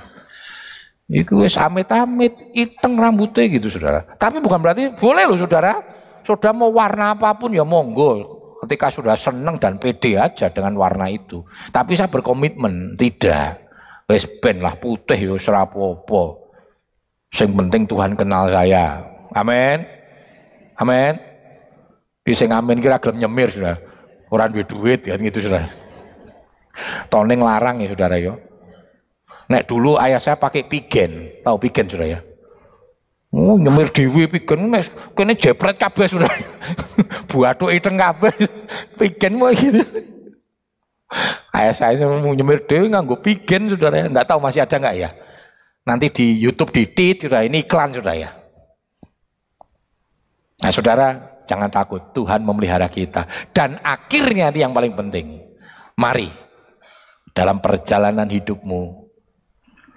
[1.12, 4.00] Iku wis amit-amit, iteng rambutnya gitu, Saudara.
[4.16, 5.76] Tapi bukan berarti boleh loh, Saudara.
[6.24, 8.40] Saudara mau warna apa pun ya monggo.
[8.64, 11.44] Ketika sudah seneng dan pede aja dengan warna itu.
[11.68, 13.60] Tapi saya berkomitmen tidak.
[14.08, 16.22] Wis ben lah putih ya apa-apa.
[17.30, 19.04] Sing penting Tuhan kenal saya.
[19.36, 19.84] Amin.
[20.80, 21.29] Amin.
[22.20, 23.76] Di sing amin kira gelem nyemir sudah.
[24.30, 25.66] Orang duit duit kan gitu sudah.
[27.10, 28.38] Toning larang ya saudara yo.
[29.50, 32.20] Nek dulu ayah saya pakai pigen, tahu pigen sudah ya.
[33.34, 34.86] Oh, nyemir dewi pigen nek
[35.18, 36.30] kene jepret kabeh sudah.
[37.30, 38.30] Buatu iteng kabeh.
[38.94, 39.82] Pigen mau gitu.
[41.50, 44.06] Ayah saya mau nyemir dewi nganggo pigen saudara ya.
[44.06, 45.10] Enggak tahu masih ada enggak ya?
[45.82, 48.30] Nanti di YouTube di tit sudah ini iklan sudah ya.
[50.60, 53.26] Nah saudara jangan takut Tuhan memelihara kita.
[53.50, 55.42] Dan akhirnya ini yang paling penting.
[55.98, 56.30] Mari
[57.34, 59.10] dalam perjalanan hidupmu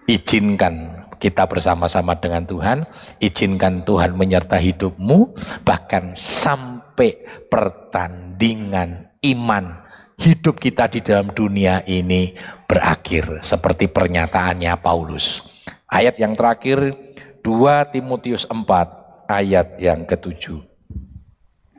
[0.10, 2.90] izinkan kita bersama-sama dengan Tuhan.
[3.22, 5.38] Izinkan Tuhan menyertai hidupmu.
[5.62, 9.86] Bahkan sampai pertandingan iman
[10.18, 12.34] hidup kita di dalam dunia ini
[12.66, 13.46] berakhir.
[13.46, 15.46] Seperti pernyataannya Paulus.
[15.86, 16.98] Ayat yang terakhir
[17.46, 20.73] 2 Timotius 4 ayat yang ketujuh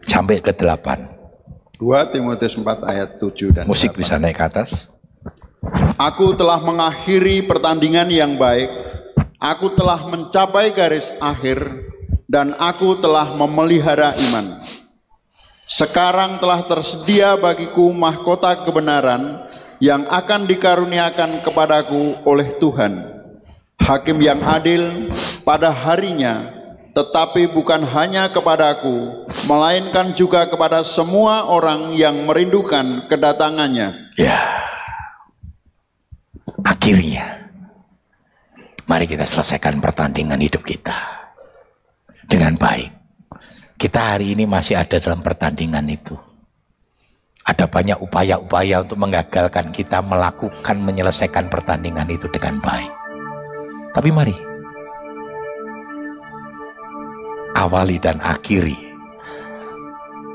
[0.07, 1.11] sampai ke delapan.
[1.83, 4.01] 2 Timotius 4 ayat 7 dan Musik 8.
[4.01, 4.87] bisa naik ke atas.
[5.99, 8.71] Aku telah mengakhiri pertandingan yang baik.
[9.41, 11.61] Aku telah mencapai garis akhir
[12.31, 14.65] dan aku telah memelihara iman.
[15.69, 19.45] Sekarang telah tersedia bagiku mahkota kebenaran
[19.83, 23.05] yang akan dikaruniakan kepadaku oleh Tuhan.
[23.81, 25.13] Hakim yang adil
[25.43, 26.54] pada harinya,
[26.95, 34.15] tetapi bukan hanya kepadaku, melainkan juga kepada semua orang yang merindukan kedatangannya.
[34.15, 34.39] Ya.
[36.63, 37.51] Akhirnya
[38.87, 40.95] mari kita selesaikan pertandingan hidup kita
[42.31, 42.95] dengan baik.
[43.75, 46.15] Kita hari ini masih ada dalam pertandingan itu.
[47.45, 52.93] Ada banyak upaya-upaya untuk menggagalkan kita melakukan menyelesaikan pertandingan itu dengan baik.
[53.93, 54.54] Tapi mari
[57.55, 58.77] awali dan akhiri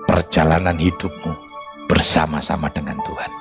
[0.08, 1.36] perjalanan hidupmu
[1.92, 3.32] bersama-sama dengan Tuhan.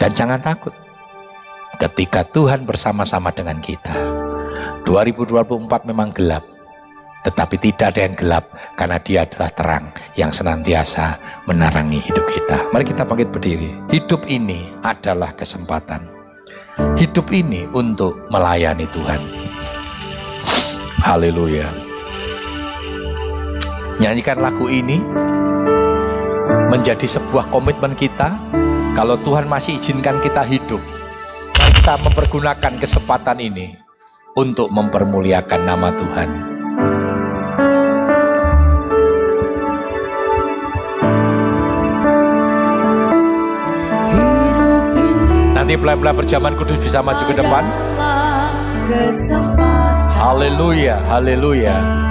[0.00, 0.74] Dan jangan takut
[1.78, 3.94] ketika Tuhan bersama-sama dengan kita.
[4.84, 6.44] 2024 memang gelap,
[7.24, 8.44] tetapi tidak ada yang gelap
[8.76, 11.16] karena dia adalah terang yang senantiasa
[11.48, 12.68] menerangi hidup kita.
[12.68, 13.70] Mari kita bangkit berdiri.
[13.88, 16.04] Hidup ini adalah kesempatan.
[17.00, 19.22] Hidup ini untuk melayani Tuhan.
[21.00, 21.83] Haleluya.
[23.94, 24.98] Nyanyikan lagu ini
[26.66, 28.34] menjadi sebuah komitmen kita.
[28.94, 30.82] Kalau Tuhan masih izinkan kita hidup,
[31.54, 33.74] kita mempergunakan kesempatan ini
[34.34, 36.30] untuk mempermuliakan nama Tuhan.
[45.54, 47.64] Nanti pelan-pelan berjaman kudus bisa maju ke depan.
[50.14, 52.03] Haleluya, haleluya.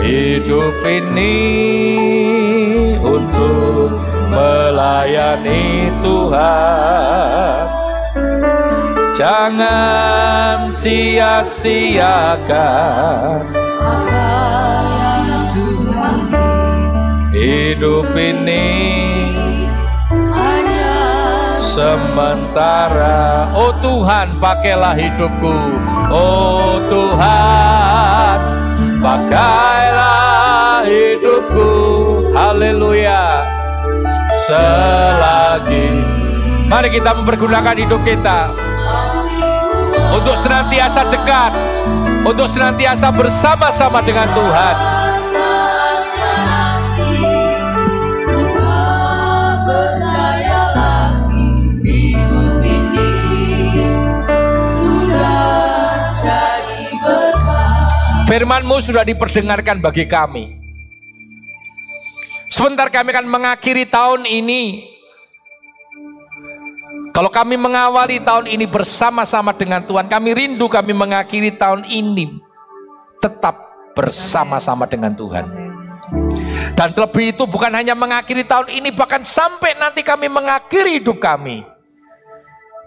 [0.00, 1.38] Hidup ini
[3.00, 3.96] untuk
[4.28, 7.66] melayani Tuhan.
[9.16, 12.06] Jangan sia-siakan
[17.36, 18.68] hidup ini
[20.32, 20.96] hanya
[21.60, 23.52] sementara.
[23.52, 25.56] Oh Tuhan, pakailah hidupku.
[26.08, 27.95] Oh Tuhan,
[29.06, 31.70] pakailah hidupku.
[32.34, 33.46] Haleluya.
[34.46, 36.02] Selagi
[36.66, 38.50] Mari kita mempergunakan hidup kita.
[40.06, 41.52] untuk senantiasa dekat,
[42.24, 44.95] untuk senantiasa bersama-sama dengan Tuhan.
[58.26, 60.58] Firmanmu sudah diperdengarkan bagi kami.
[62.50, 64.82] Sebentar kami akan mengakhiri tahun ini.
[67.14, 72.42] Kalau kami mengawali tahun ini bersama-sama dengan Tuhan, kami rindu kami mengakhiri tahun ini
[73.22, 73.56] tetap
[73.94, 75.46] bersama-sama dengan Tuhan.
[76.74, 81.75] Dan terlebih itu bukan hanya mengakhiri tahun ini, bahkan sampai nanti kami mengakhiri hidup kami.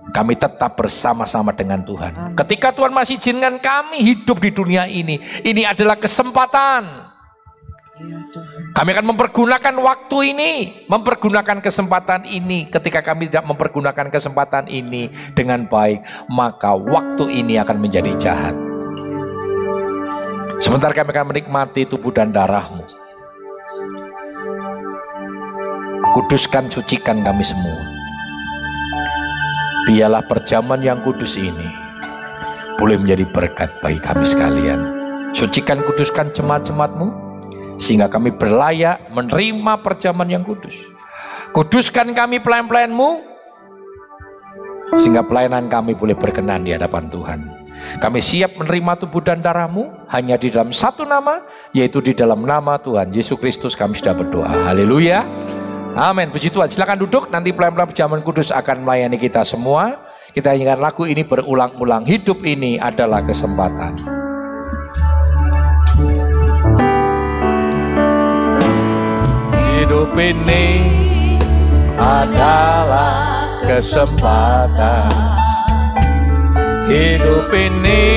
[0.10, 2.34] Kami tetap bersama-sama dengan Tuhan.
[2.34, 7.10] Ketika Tuhan masih izinkan kami hidup di dunia ini, ini adalah kesempatan.
[8.72, 10.52] Kami akan mempergunakan waktu ini,
[10.88, 12.72] mempergunakan kesempatan ini.
[12.72, 16.00] Ketika kami tidak mempergunakan kesempatan ini dengan baik,
[16.32, 18.56] maka waktu ini akan menjadi jahat.
[20.64, 22.88] Sebentar kami akan menikmati tubuh dan darahmu.
[26.16, 27.99] Kuduskan, sucikan kami semua.
[29.88, 31.70] Biarlah perjamuan yang kudus ini
[32.80, 34.80] boleh menjadi berkat bagi kami sekalian.
[35.36, 37.08] Sucikan, kuduskan jemaat-jemaatmu,
[37.78, 40.74] sehingga kami berlayak menerima perjamuan yang kudus.
[41.54, 43.24] Kuduskan kami pelayan-pelayanmu,
[44.98, 47.40] sehingga pelayanan kami boleh berkenan di hadapan Tuhan.
[48.04, 52.76] Kami siap menerima tubuh dan darahmu hanya di dalam satu nama, yaitu di dalam nama
[52.76, 54.68] Tuhan Yesus Kristus kami sudah berdoa.
[54.68, 55.24] Haleluya.
[56.00, 56.32] Amin.
[56.32, 56.72] Puji Tuhan.
[56.72, 57.28] Silakan duduk.
[57.28, 60.00] Nanti pelayan-pelayan perjamuan kudus akan melayani kita semua.
[60.32, 62.08] Kita ingat lagu ini berulang-ulang.
[62.08, 64.00] Hidup ini adalah kesempatan.
[69.76, 70.88] Hidup ini
[72.00, 75.12] adalah kesempatan.
[76.88, 78.08] Hidup ini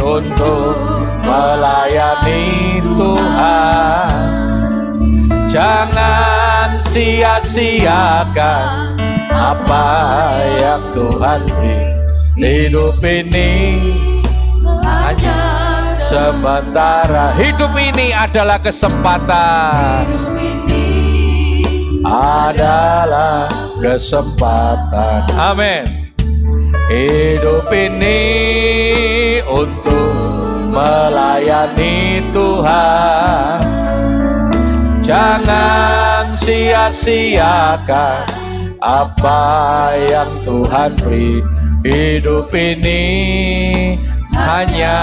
[0.00, 0.80] untuk
[1.28, 4.16] melayani Tuhan.
[5.44, 6.33] Jangan
[6.94, 8.94] sia-siakan
[9.34, 9.86] apa
[10.62, 11.90] yang Tuhan beri.
[12.38, 13.50] Hidup ini
[14.62, 15.42] hanya
[16.06, 17.34] sementara.
[17.34, 20.06] Hidup ini adalah kesempatan.
[20.06, 20.86] Hidup ini
[22.06, 23.50] adalah
[23.82, 25.34] kesempatan.
[25.34, 26.14] Amin.
[26.86, 28.22] Hidup ini
[29.50, 30.14] untuk
[30.70, 33.58] melayani Tuhan.
[35.02, 36.03] Jangan
[36.44, 38.28] sia-siakan
[38.84, 39.40] apa
[39.96, 41.40] yang Tuhan beri.
[41.84, 43.04] Hidup ini
[44.32, 45.00] hanya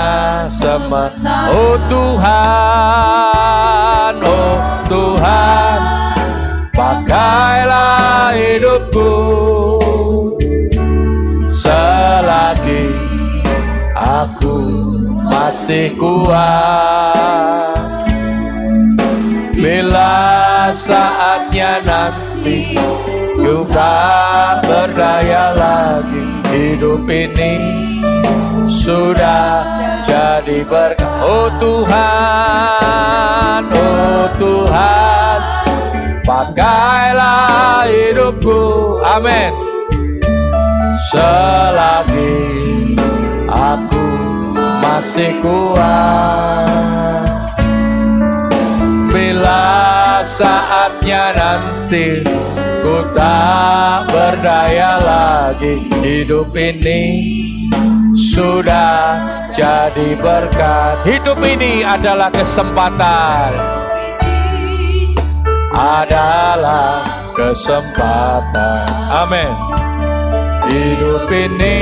[0.50, 1.50] sementara.
[1.54, 2.26] Oh Tuhan,
[4.22, 4.58] oh
[4.90, 5.82] Tuhan,
[6.74, 9.14] pakailah hidupku
[11.46, 12.90] selagi
[13.94, 14.58] aku
[15.26, 17.42] masih kuat.
[19.62, 21.21] Bila saatnya
[21.80, 22.76] nanti
[23.40, 23.64] ku
[24.68, 27.56] berdaya lagi hidup ini
[28.68, 29.64] sudah
[30.04, 31.24] jadi berkah.
[31.24, 32.02] Oh Tuhan,
[33.72, 35.40] oh Tuhan,
[36.28, 39.00] pakailah hidupku.
[39.06, 39.54] Amin.
[41.12, 42.96] Selagi
[43.48, 44.08] aku
[44.80, 46.72] masih kuat.
[49.32, 52.20] Bila saatnya nanti
[52.84, 57.00] ku tak berdaya lagi hidup ini
[58.12, 59.24] sudah
[59.56, 61.08] jadi berkat.
[61.08, 63.56] Hidup ini adalah kesempatan.
[65.80, 67.00] Adalah
[67.32, 68.84] kesempatan.
[69.16, 69.52] Amin.
[70.68, 71.80] Hidup ini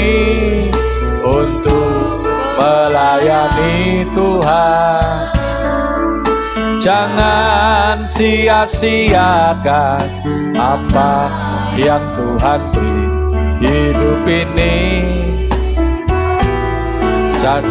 [1.25, 2.29] untuk
[2.61, 5.48] melayani Tuhan.
[6.79, 9.99] Jangan sia-siakan
[10.55, 11.11] apa
[11.75, 13.03] yang Tuhan beri
[13.59, 14.79] hidup ini.
[17.43, 17.67] Saat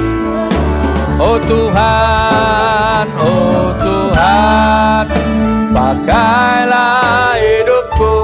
[1.19, 5.09] Oh Tuhan, oh Tuhan,
[5.73, 8.17] pakailah hidupku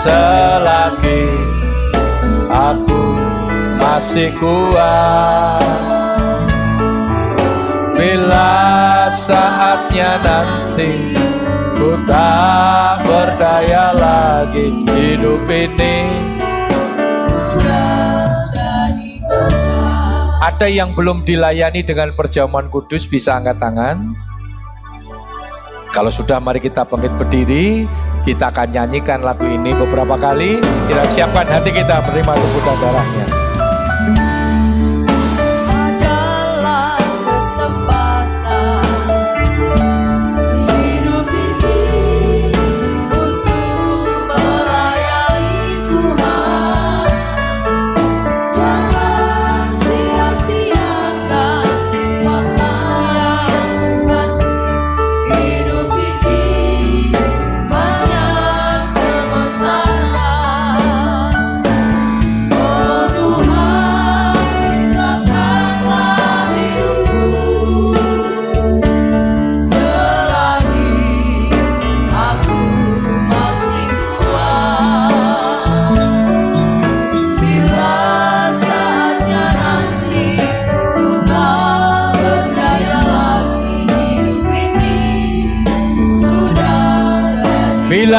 [0.00, 1.28] selagi
[2.46, 3.04] aku
[3.76, 5.95] masih kuat.
[8.06, 11.18] Bila saatnya nanti
[11.74, 16.06] ku tak berdaya lagi hidup ini
[20.38, 24.14] Ada yang belum dilayani dengan perjamuan kudus bisa angkat tangan.
[25.90, 27.90] Kalau sudah mari kita bangkit berdiri,
[28.22, 30.62] Kita akan nyanyikan lagu ini beberapa kali.
[30.62, 33.35] Kita siapkan hati kita menerima tubuh dan darahnya.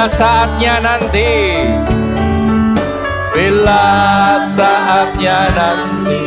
[0.08, 1.68] Saatnya nanti,
[3.36, 3.86] bila
[4.42, 6.26] saatnya nanti.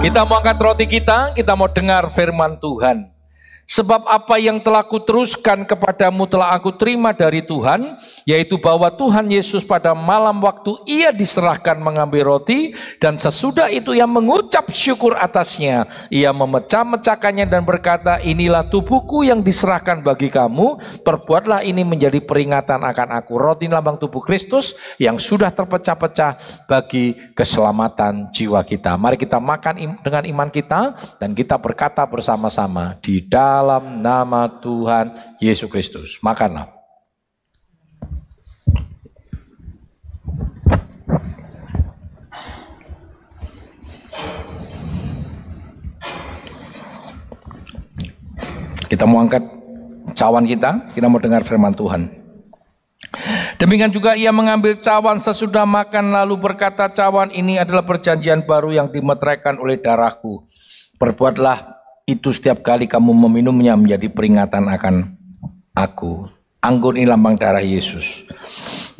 [0.00, 3.19] Kita mau angkat roti kita, kita mau dengar firman Tuhan.
[3.70, 9.62] Sebab apa yang telah kuteruskan kepadamu telah aku terima dari Tuhan, yaitu bahwa Tuhan Yesus
[9.62, 15.86] pada malam waktu ia diserahkan mengambil roti, dan sesudah itu ia mengucap syukur atasnya.
[16.10, 20.74] Ia memecah-mecahkannya dan berkata, inilah tubuhku yang diserahkan bagi kamu,
[21.06, 23.38] perbuatlah ini menjadi peringatan akan aku.
[23.38, 28.98] Roti lambang tubuh Kristus yang sudah terpecah-pecah bagi keselamatan jiwa kita.
[28.98, 35.68] Mari kita makan dengan iman kita, dan kita berkata bersama-sama di dalam nama Tuhan Yesus
[35.68, 36.16] Kristus.
[36.20, 36.80] Makanlah.
[48.90, 49.46] Kita mau angkat
[50.18, 52.10] cawan kita, kita mau dengar firman Tuhan.
[53.56, 58.88] Demikian juga ia mengambil cawan sesudah makan lalu berkata cawan ini adalah perjanjian baru yang
[58.88, 60.48] dimeteraikan oleh darahku.
[61.00, 61.79] Perbuatlah
[62.16, 64.94] itu setiap kali kamu meminumnya menjadi peringatan akan
[65.74, 66.26] aku.
[66.60, 68.28] Anggur ini lambang darah Yesus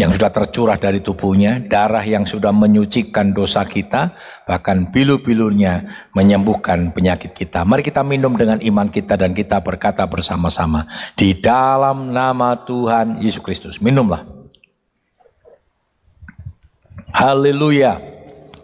[0.01, 4.17] yang sudah tercurah dari tubuhnya, darah yang sudah menyucikan dosa kita,
[4.49, 5.85] bahkan bilu-bilunya
[6.17, 7.69] menyembuhkan penyakit kita.
[7.69, 13.45] Mari kita minum dengan iman kita dan kita berkata bersama-sama di dalam nama Tuhan Yesus
[13.45, 13.77] Kristus.
[13.77, 14.25] Minumlah.
[17.13, 18.01] Haleluya.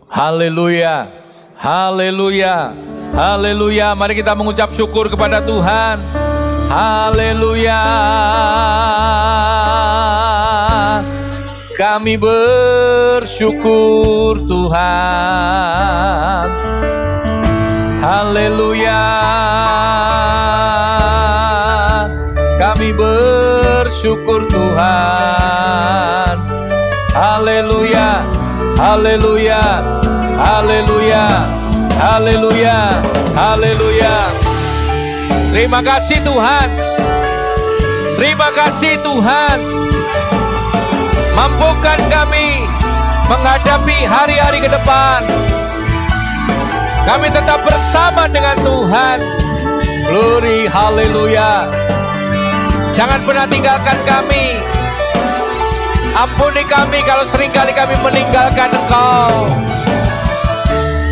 [0.08, 1.15] Haleluya.
[1.56, 2.76] Haleluya.
[3.16, 3.96] Haleluya.
[3.96, 6.04] Mari kita mengucap syukur kepada Tuhan.
[6.68, 7.80] Haleluya.
[11.80, 13.56] Kami bersyukur
[14.44, 14.76] Tuhan.
[18.04, 19.04] Haleluya.
[22.60, 26.36] Kami bersyukur Tuhan.
[27.16, 28.35] Haleluya.
[28.76, 29.80] Haleluya.
[30.36, 31.48] Haleluya.
[31.96, 32.78] Haleluya.
[33.32, 34.16] Haleluya.
[35.48, 36.68] Terima kasih Tuhan.
[38.20, 39.58] Terima kasih Tuhan.
[41.32, 42.68] Mampukan kami
[43.32, 45.24] menghadapi hari-hari ke depan.
[47.08, 49.18] Kami tetap bersama dengan Tuhan.
[50.04, 51.72] Glory, haleluya.
[52.92, 54.65] Jangan pernah tinggalkan kami.
[56.16, 59.52] Ampuni kami kalau sering kali kami meninggalkan Engkau.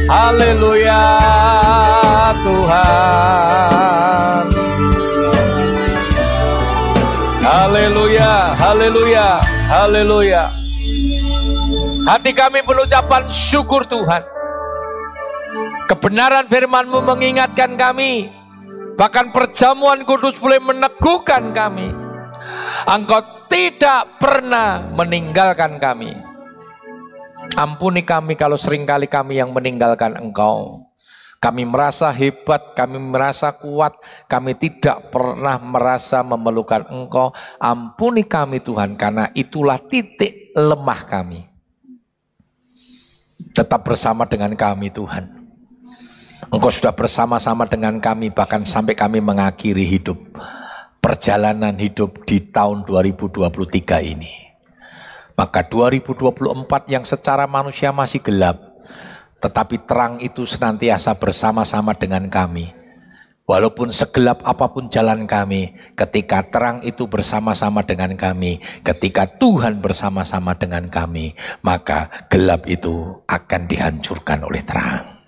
[0.08, 1.04] Haleluya
[2.40, 4.44] Tuhan.
[7.44, 9.26] Haleluya, haleluya,
[9.68, 10.42] haleluya.
[12.08, 14.24] Hati kami mengucapkan syukur Tuhan.
[15.84, 18.32] Kebenaran firman-Mu mengingatkan kami.
[18.96, 21.92] Bahkan perjamuan kudus boleh meneguhkan kami.
[22.88, 26.14] Engkau tidak pernah meninggalkan kami.
[27.54, 30.90] Ampuni kami kalau sering kali kami yang meninggalkan Engkau.
[31.38, 34.00] Kami merasa hebat, kami merasa kuat,
[34.32, 37.36] kami tidak pernah merasa memerlukan Engkau.
[37.60, 41.44] Ampuni kami Tuhan, karena itulah titik lemah kami.
[43.52, 45.44] Tetap bersama dengan kami Tuhan.
[46.48, 50.16] Engkau sudah bersama-sama dengan kami, bahkan sampai kami mengakhiri hidup.
[51.04, 53.44] Perjalanan hidup di tahun 2023
[54.08, 54.32] ini.
[55.36, 58.56] Maka 2024 yang secara manusia masih gelap,
[59.36, 62.72] tetapi terang itu senantiasa bersama-sama dengan kami.
[63.44, 70.56] Walaupun segelap apa pun jalan kami, ketika terang itu bersama-sama dengan kami, ketika Tuhan bersama-sama
[70.56, 75.20] dengan kami, maka gelap itu akan dihancurkan oleh terang.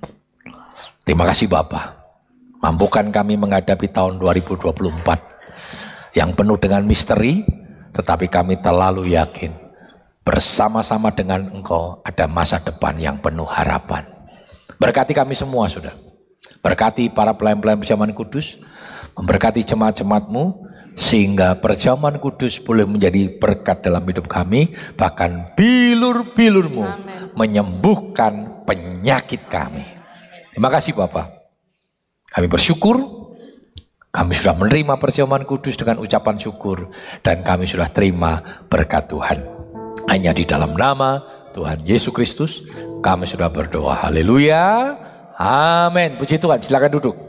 [1.05, 2.01] Terima kasih Bapak.
[2.65, 5.36] Mampukan kami menghadapi tahun 2024
[6.17, 7.45] yang penuh dengan misteri,
[7.93, 9.53] tetapi kami terlalu yakin
[10.27, 14.03] bersama-sama dengan Engkau ada masa depan yang penuh harapan.
[14.77, 15.95] Berkati kami semua sudah.
[16.61, 18.59] Berkati para pelayan-pelayan perjamuan kudus,
[19.15, 20.67] memberkati jemaat-jemaatmu,
[20.99, 26.85] sehingga perjamuan kudus boleh menjadi berkat dalam hidup kami, bahkan bilur-bilurmu
[27.39, 29.85] menyembuhkan penyakit kami.
[30.51, 31.31] Terima kasih Bapak.
[32.33, 32.99] Kami bersyukur,
[34.17, 36.89] kami sudah menerima perjamuan kudus dengan ucapan syukur,
[37.21, 38.41] dan kami sudah terima
[38.73, 39.45] berkat Tuhan.
[40.09, 41.21] Hanya di dalam nama
[41.53, 42.65] Tuhan Yesus Kristus,
[43.05, 44.09] kami sudah berdoa.
[44.09, 44.97] Haleluya.
[45.37, 46.17] Amin.
[46.17, 47.26] Puji Tuhan, silakan duduk.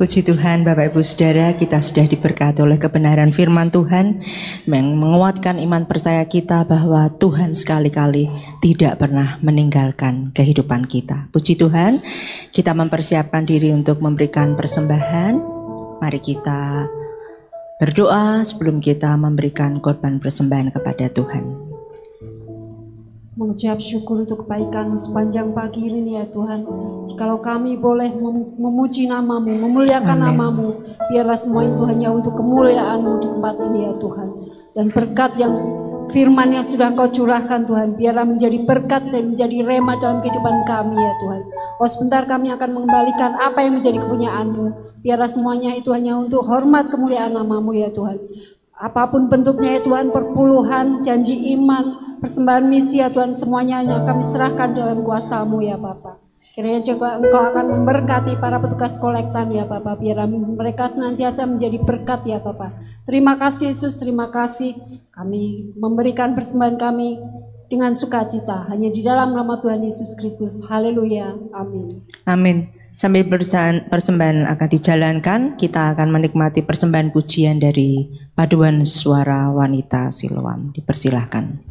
[0.00, 4.24] Puji Tuhan Bapak Ibu Saudara kita sudah diberkati oleh kebenaran firman Tuhan
[4.64, 8.24] yang menguatkan iman percaya kita bahwa Tuhan sekali-kali
[8.64, 11.28] tidak pernah meninggalkan kehidupan kita.
[11.36, 12.00] Puji Tuhan
[12.48, 15.36] kita mempersiapkan diri untuk memberikan persembahan.
[16.00, 16.88] Mari kita
[17.76, 21.69] berdoa sebelum kita memberikan korban persembahan kepada Tuhan.
[23.40, 26.60] Mengucap syukur untuk kebaikan sepanjang pagi ini ya Tuhan.
[27.08, 30.36] Jikalau kami boleh mem- memuji namamu, memuliakan Amin.
[30.36, 30.68] namamu,
[31.08, 34.28] biarlah semua itu hanya untuk kemuliaanmu di tempat ini ya Tuhan.
[34.76, 35.56] Dan berkat yang
[36.12, 41.00] firman yang sudah kau curahkan Tuhan, biarlah menjadi berkat dan menjadi rema dalam kehidupan kami
[41.00, 41.40] ya Tuhan.
[41.80, 44.92] Oh sebentar kami akan mengembalikan apa yang menjadi kepunyaanmu.
[45.00, 48.20] Biarlah semuanya itu hanya untuk hormat kemuliaan namamu ya Tuhan.
[48.80, 54.24] Apa pun bentuknya ya Tuhan, perpuluhan, janji iman, persembahan misi ya Tuhan, semuanya hanya kami
[54.24, 56.16] serahkan dalam kuasamu ya Bapak.
[56.56, 62.24] Kiranya juga Engkau akan memberkati para petugas kolektan ya Bapak, biar mereka senantiasa menjadi berkat
[62.24, 62.72] ya Bapak.
[63.04, 64.76] Terima kasih Yesus, terima kasih
[65.12, 67.20] kami memberikan persembahan kami
[67.68, 70.56] dengan sukacita hanya di dalam nama Tuhan Yesus Kristus.
[70.66, 71.36] Haleluya.
[71.52, 71.86] Amin.
[72.24, 72.79] Amin.
[73.00, 73.24] Sambil
[73.88, 78.04] persembahan akan dijalankan, kita akan menikmati persembahan pujian dari
[78.36, 80.76] paduan suara wanita Siloam.
[80.76, 81.69] Dipersilahkan.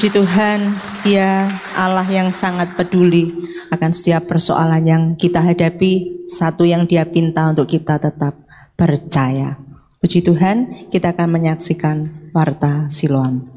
[0.00, 3.36] Puji Tuhan, Dia Allah yang sangat peduli
[3.68, 6.24] akan setiap persoalan yang kita hadapi.
[6.24, 8.32] Satu yang Dia pinta untuk kita tetap
[8.80, 9.60] percaya.
[10.00, 11.96] Puji Tuhan, kita akan menyaksikan
[12.32, 13.49] warta Siloam.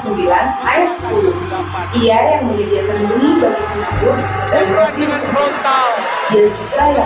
[0.00, 0.16] 9
[0.64, 2.00] ayat 10.
[2.00, 4.16] Ia yang menyediakan bumi bagi penabur
[4.48, 4.64] dan
[4.96, 5.88] dengan frontal,
[6.32, 7.04] Dia juga yang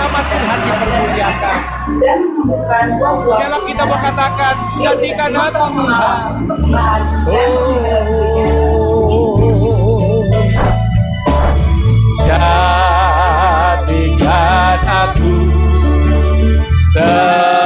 [0.00, 1.58] nama Tuhan dipermuliakan.
[2.00, 6.32] dan menumbuhkan buah-buah Sekali lagi kita mau katakan, jadikan hati Tuhan.
[7.28, 7.50] dan
[13.90, 15.32] Jadikan aku
[16.94, 17.59] terangmu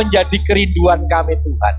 [0.00, 1.74] menjadi kerinduan kami Tuhan.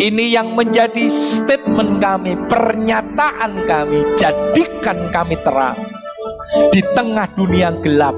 [0.00, 5.76] Ini yang menjadi statement kami, pernyataan kami, jadikan kami terang
[6.72, 8.16] di tengah dunia yang gelap.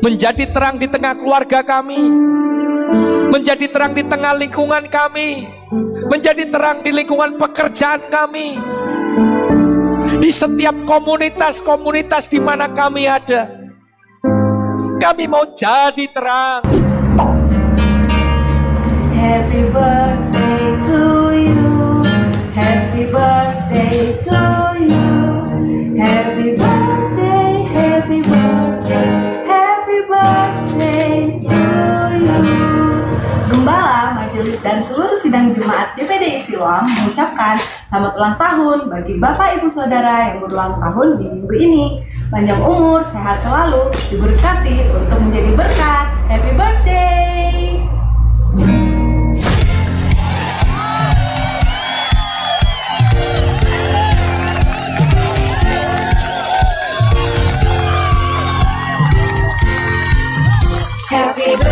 [0.00, 2.08] Menjadi terang di tengah keluarga kami,
[3.28, 5.44] menjadi terang di tengah lingkungan kami,
[6.08, 8.56] menjadi terang di lingkungan pekerjaan kami,
[10.22, 13.50] di setiap komunitas-komunitas di mana kami ada.
[15.02, 16.91] Kami mau jadi terang.
[19.12, 21.02] Happy birthday to
[21.36, 22.02] you.
[22.56, 24.40] Happy birthday to
[24.80, 25.08] you.
[25.96, 29.08] Happy birthday, happy birthday,
[29.44, 31.12] happy birthday
[31.44, 31.62] to
[32.16, 32.64] you.
[33.52, 37.60] Gembala, majelis dan seluruh sidang Jumat DPDI Siloam mengucapkan
[37.92, 41.86] selamat ulang tahun bagi Bapak Ibu Saudara yang berulang tahun di minggu ini.
[42.32, 46.06] Panjang umur, sehat selalu, diberkati untuk menjadi berkat.
[46.32, 48.01] Happy birthday!
[61.44, 61.71] Happy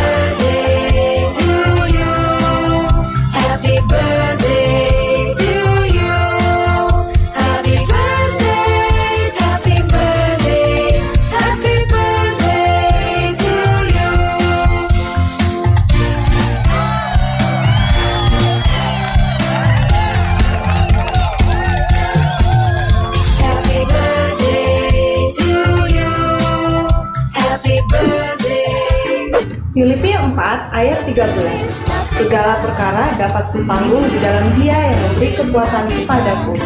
[30.41, 36.57] 4 ayat 13 Segala perkara dapat kutanggung di dalam dia yang memberi kekuatan kepadaku.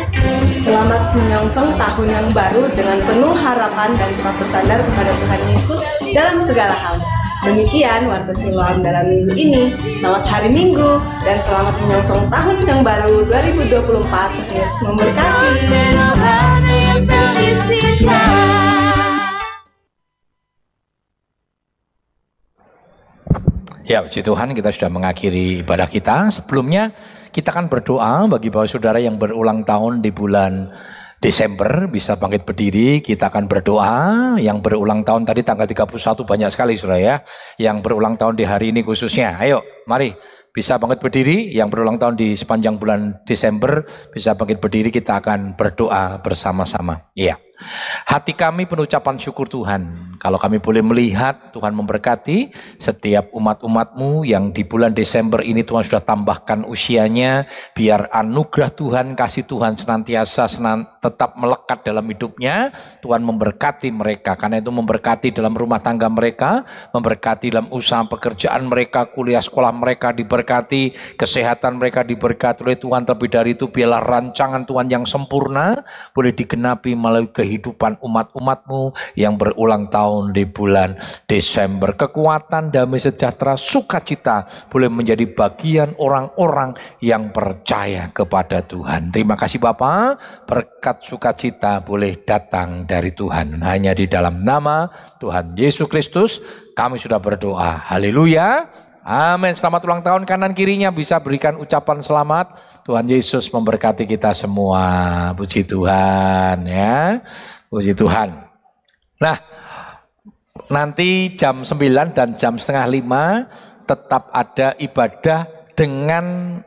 [0.63, 5.83] Selamat menyongsong tahun yang baru dengan penuh harapan dan tetap bersandar kepada Tuhan Yesus
[6.15, 7.03] dalam segala hal.
[7.45, 9.75] Demikian Warta Siloam dalam minggu ini.
[9.99, 13.75] Selamat hari Minggu dan selamat menyongsong tahun yang baru 2024.
[13.75, 15.51] Tuhan Yesus memberkati.
[23.85, 26.33] Ya, puji Tuhan kita sudah mengakhiri ibadah kita.
[26.33, 26.89] Sebelumnya
[27.29, 30.73] kita kan berdoa bagi bapak saudara yang berulang tahun di bulan
[31.21, 34.41] Desember bisa bangkit berdiri, kita akan berdoa.
[34.41, 37.17] Yang berulang tahun tadi tanggal 31 banyak sekali saudara ya.
[37.61, 39.37] Yang berulang tahun di hari ini khususnya.
[39.37, 40.17] Ayo, mari
[40.57, 41.53] bisa bangkit berdiri.
[41.53, 43.85] Yang berulang tahun di sepanjang bulan Desember
[44.17, 44.89] bisa bangkit berdiri.
[44.89, 47.13] Kita akan berdoa bersama-sama.
[47.13, 47.37] Iya.
[48.05, 50.15] Hati kami penuh ucapan syukur Tuhan.
[50.19, 52.51] Kalau kami boleh melihat Tuhan memberkati
[52.83, 57.47] setiap umat-umatmu yang di bulan Desember ini Tuhan sudah tambahkan usianya.
[57.73, 62.73] Biar anugerah Tuhan, kasih Tuhan senantiasa senan, tetap melekat dalam hidupnya.
[63.05, 64.41] Tuhan memberkati mereka.
[64.41, 66.65] Karena itu memberkati dalam rumah tangga mereka.
[66.97, 70.97] Memberkati dalam usaha pekerjaan mereka, kuliah sekolah mereka diberkati.
[71.21, 73.05] Kesehatan mereka diberkati oleh Tuhan.
[73.05, 75.85] Terlebih dari itu biarlah rancangan Tuhan yang sempurna
[76.17, 80.97] boleh digenapi melalui kehidupan umat-umatmu yang berulang tahun di bulan
[81.29, 81.93] Desember.
[81.99, 89.11] Kekuatan, damai sejahtera, sukacita boleh menjadi bagian orang-orang yang percaya kepada Tuhan.
[89.11, 93.59] Terima kasih Bapak, berkat sukacita boleh datang dari Tuhan.
[93.65, 94.87] Hanya di dalam nama
[95.19, 96.39] Tuhan Yesus Kristus
[96.79, 97.91] kami sudah berdoa.
[97.91, 98.69] Haleluya.
[99.05, 99.53] Amin.
[99.53, 102.57] Selamat ulang tahun kanan kirinya bisa berikan ucapan selamat.
[102.89, 104.85] Tuhan Yesus memberkati kita semua.
[105.37, 107.21] Puji Tuhan ya.
[107.69, 108.33] Puji Tuhan.
[109.21, 109.37] Nah,
[110.73, 116.59] nanti jam 9 dan jam setengah 5 tetap ada ibadah dengan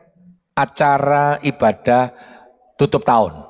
[0.53, 2.13] acara ibadah
[2.77, 3.46] tutup tahun.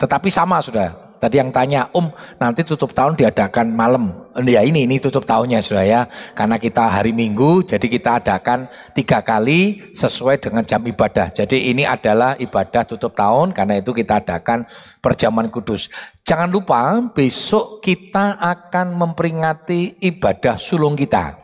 [0.00, 1.12] Tetapi sama sudah.
[1.20, 2.08] Tadi yang tanya, Om
[2.40, 4.08] nanti tutup tahun diadakan malam.
[4.40, 6.08] Ya ini, ini tutup tahunnya sudah ya.
[6.32, 11.28] Karena kita hari Minggu, jadi kita adakan tiga kali sesuai dengan jam ibadah.
[11.28, 14.64] Jadi ini adalah ibadah tutup tahun, karena itu kita adakan
[15.04, 15.92] perjamuan kudus.
[16.24, 21.39] Jangan lupa besok kita akan memperingati ibadah sulung kita.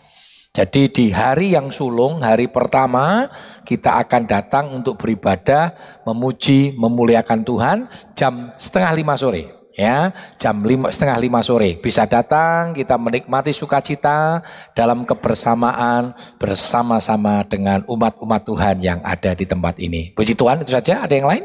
[0.56, 3.28] Jadi di hari yang sulung, hari pertama
[3.60, 5.76] kita akan datang untuk beribadah,
[6.08, 7.78] memuji, memuliakan Tuhan
[8.16, 9.52] jam setengah lima sore.
[9.76, 14.40] Ya, jam lima, setengah lima sore bisa datang kita menikmati sukacita
[14.72, 20.16] dalam kebersamaan bersama-sama dengan umat-umat Tuhan yang ada di tempat ini.
[20.16, 21.04] Puji Tuhan itu saja.
[21.04, 21.44] Ada yang lain?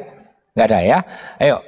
[0.56, 1.00] Nggak ada ya.
[1.44, 1.60] Ayo,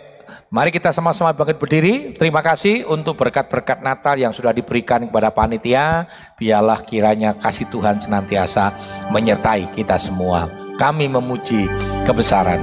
[0.53, 2.13] Mari kita sama-sama bangkit berdiri.
[2.13, 6.05] Terima kasih untuk berkat-berkat Natal yang sudah diberikan kepada panitia.
[6.38, 8.69] Biarlah kiranya kasih Tuhan senantiasa
[9.09, 10.45] menyertai kita semua.
[10.77, 11.65] Kami memuji
[12.05, 12.61] kebesaran.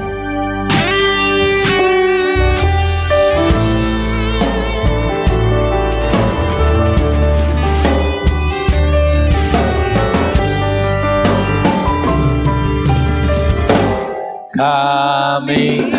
[14.54, 15.90] Kami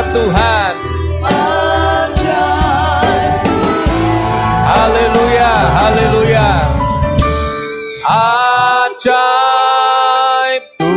[0.02, 0.74] Ajaib Tuhan.
[4.66, 6.50] Haleluya Haleluya.
[8.82, 9.54] Ajaib
[10.82, 10.90] Tuhan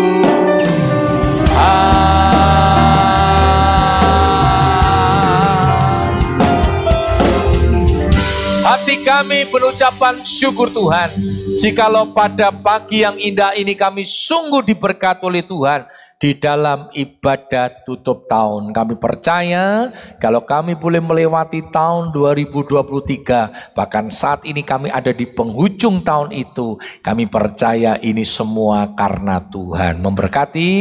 [8.65, 11.13] Hati kami berucapan syukur Tuhan.
[11.61, 15.85] Jikalau pada pagi yang indah ini kami sungguh diberkati oleh Tuhan
[16.23, 18.71] di dalam ibadah tutup tahun.
[18.71, 19.91] Kami percaya
[20.23, 26.79] kalau kami boleh melewati tahun 2023, bahkan saat ini kami ada di penghujung tahun itu,
[27.03, 30.73] kami percaya ini semua karena Tuhan memberkati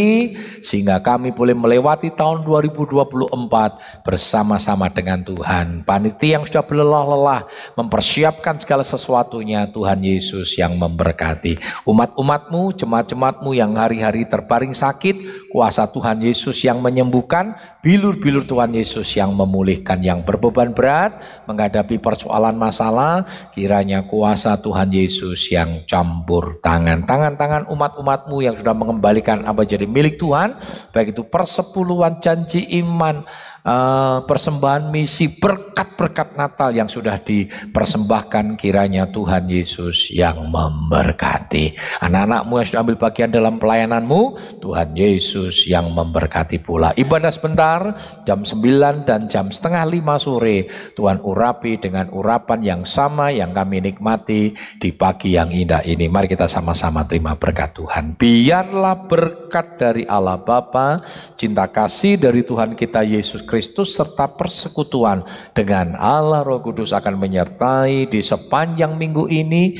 [0.62, 5.84] sehingga kami boleh melewati tahun 2024 bersama-sama dengan Tuhan.
[5.84, 7.46] Panitia yang sudah berlelah-lelah
[7.76, 11.60] mempersiapkan segala sesuatunya Tuhan Yesus yang memberkati.
[11.84, 19.36] Umat-umatmu, jemaat-jemaatmu yang hari-hari terbaring sakit, kuasa Tuhan Yesus yang menyembuhkan, bilur-bilur Tuhan Yesus yang
[19.36, 27.06] memulihkan yang berbeban berat, menghadapi persoalan masalah, kiranya kuasa Tuhan Yesus yang campur tangan.
[27.06, 30.58] Tangan-tangan umat-umatmu yang sudah mengembalikan apa jadi milik Tuhan,
[30.96, 33.26] baik itu persepuluhan janji iman,
[33.64, 41.76] eh, persembahan misi, berkat-berkat Natal yang sudah dipersembahkan kiranya Tuhan Yesus yang memberkati.
[42.04, 44.22] Anak-anakmu yang sudah ambil bagian dalam pelayananmu,
[44.60, 46.92] Tuhan Yesus yang memberkati pula.
[46.94, 47.80] Ibadah sebentar,
[48.28, 53.80] jam 9 dan jam setengah 5 sore, Tuhan urapi dengan urapan yang sama yang kami
[53.80, 56.12] nikmati di pagi yang indah ini.
[56.12, 58.20] Mari kita sama-sama terima berkat Tuhan.
[58.20, 61.02] Biarlah berkat dari Allah Bapa,
[61.40, 65.22] cinta kasih dari Tuhan kita Yesus Kristus serta persekutuan
[65.54, 69.78] dengan Allah Roh Kudus akan menyertai di sepanjang minggu ini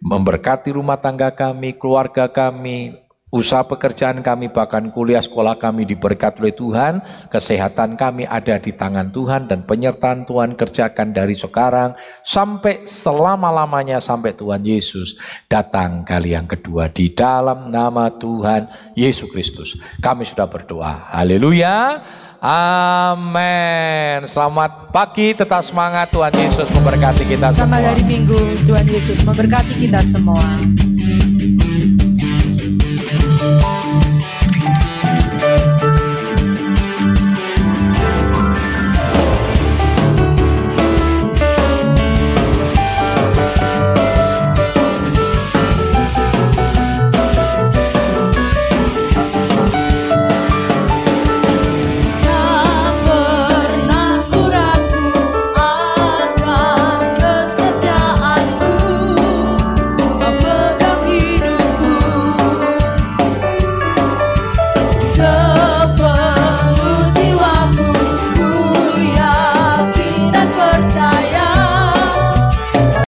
[0.00, 2.96] memberkati rumah tangga kami, keluarga kami,
[3.30, 6.98] usaha pekerjaan kami, bahkan kuliah sekolah kami diberkati oleh Tuhan,
[7.30, 11.94] kesehatan kami ada di tangan Tuhan dan penyertaan Tuhan kerjakan dari sekarang
[12.26, 15.16] sampai selama-lamanya sampai Tuhan Yesus
[15.46, 18.66] datang kali yang kedua di dalam nama Tuhan
[18.98, 19.78] Yesus Kristus.
[20.02, 21.14] Kami sudah berdoa.
[21.14, 22.02] Haleluya.
[22.40, 24.24] Amin.
[24.24, 26.08] Selamat pagi, tetap semangat.
[26.08, 27.88] Tuhan Yesus memberkati kita Selamat semua.
[27.92, 30.40] hari Minggu, Tuhan Yesus memberkati kita semua.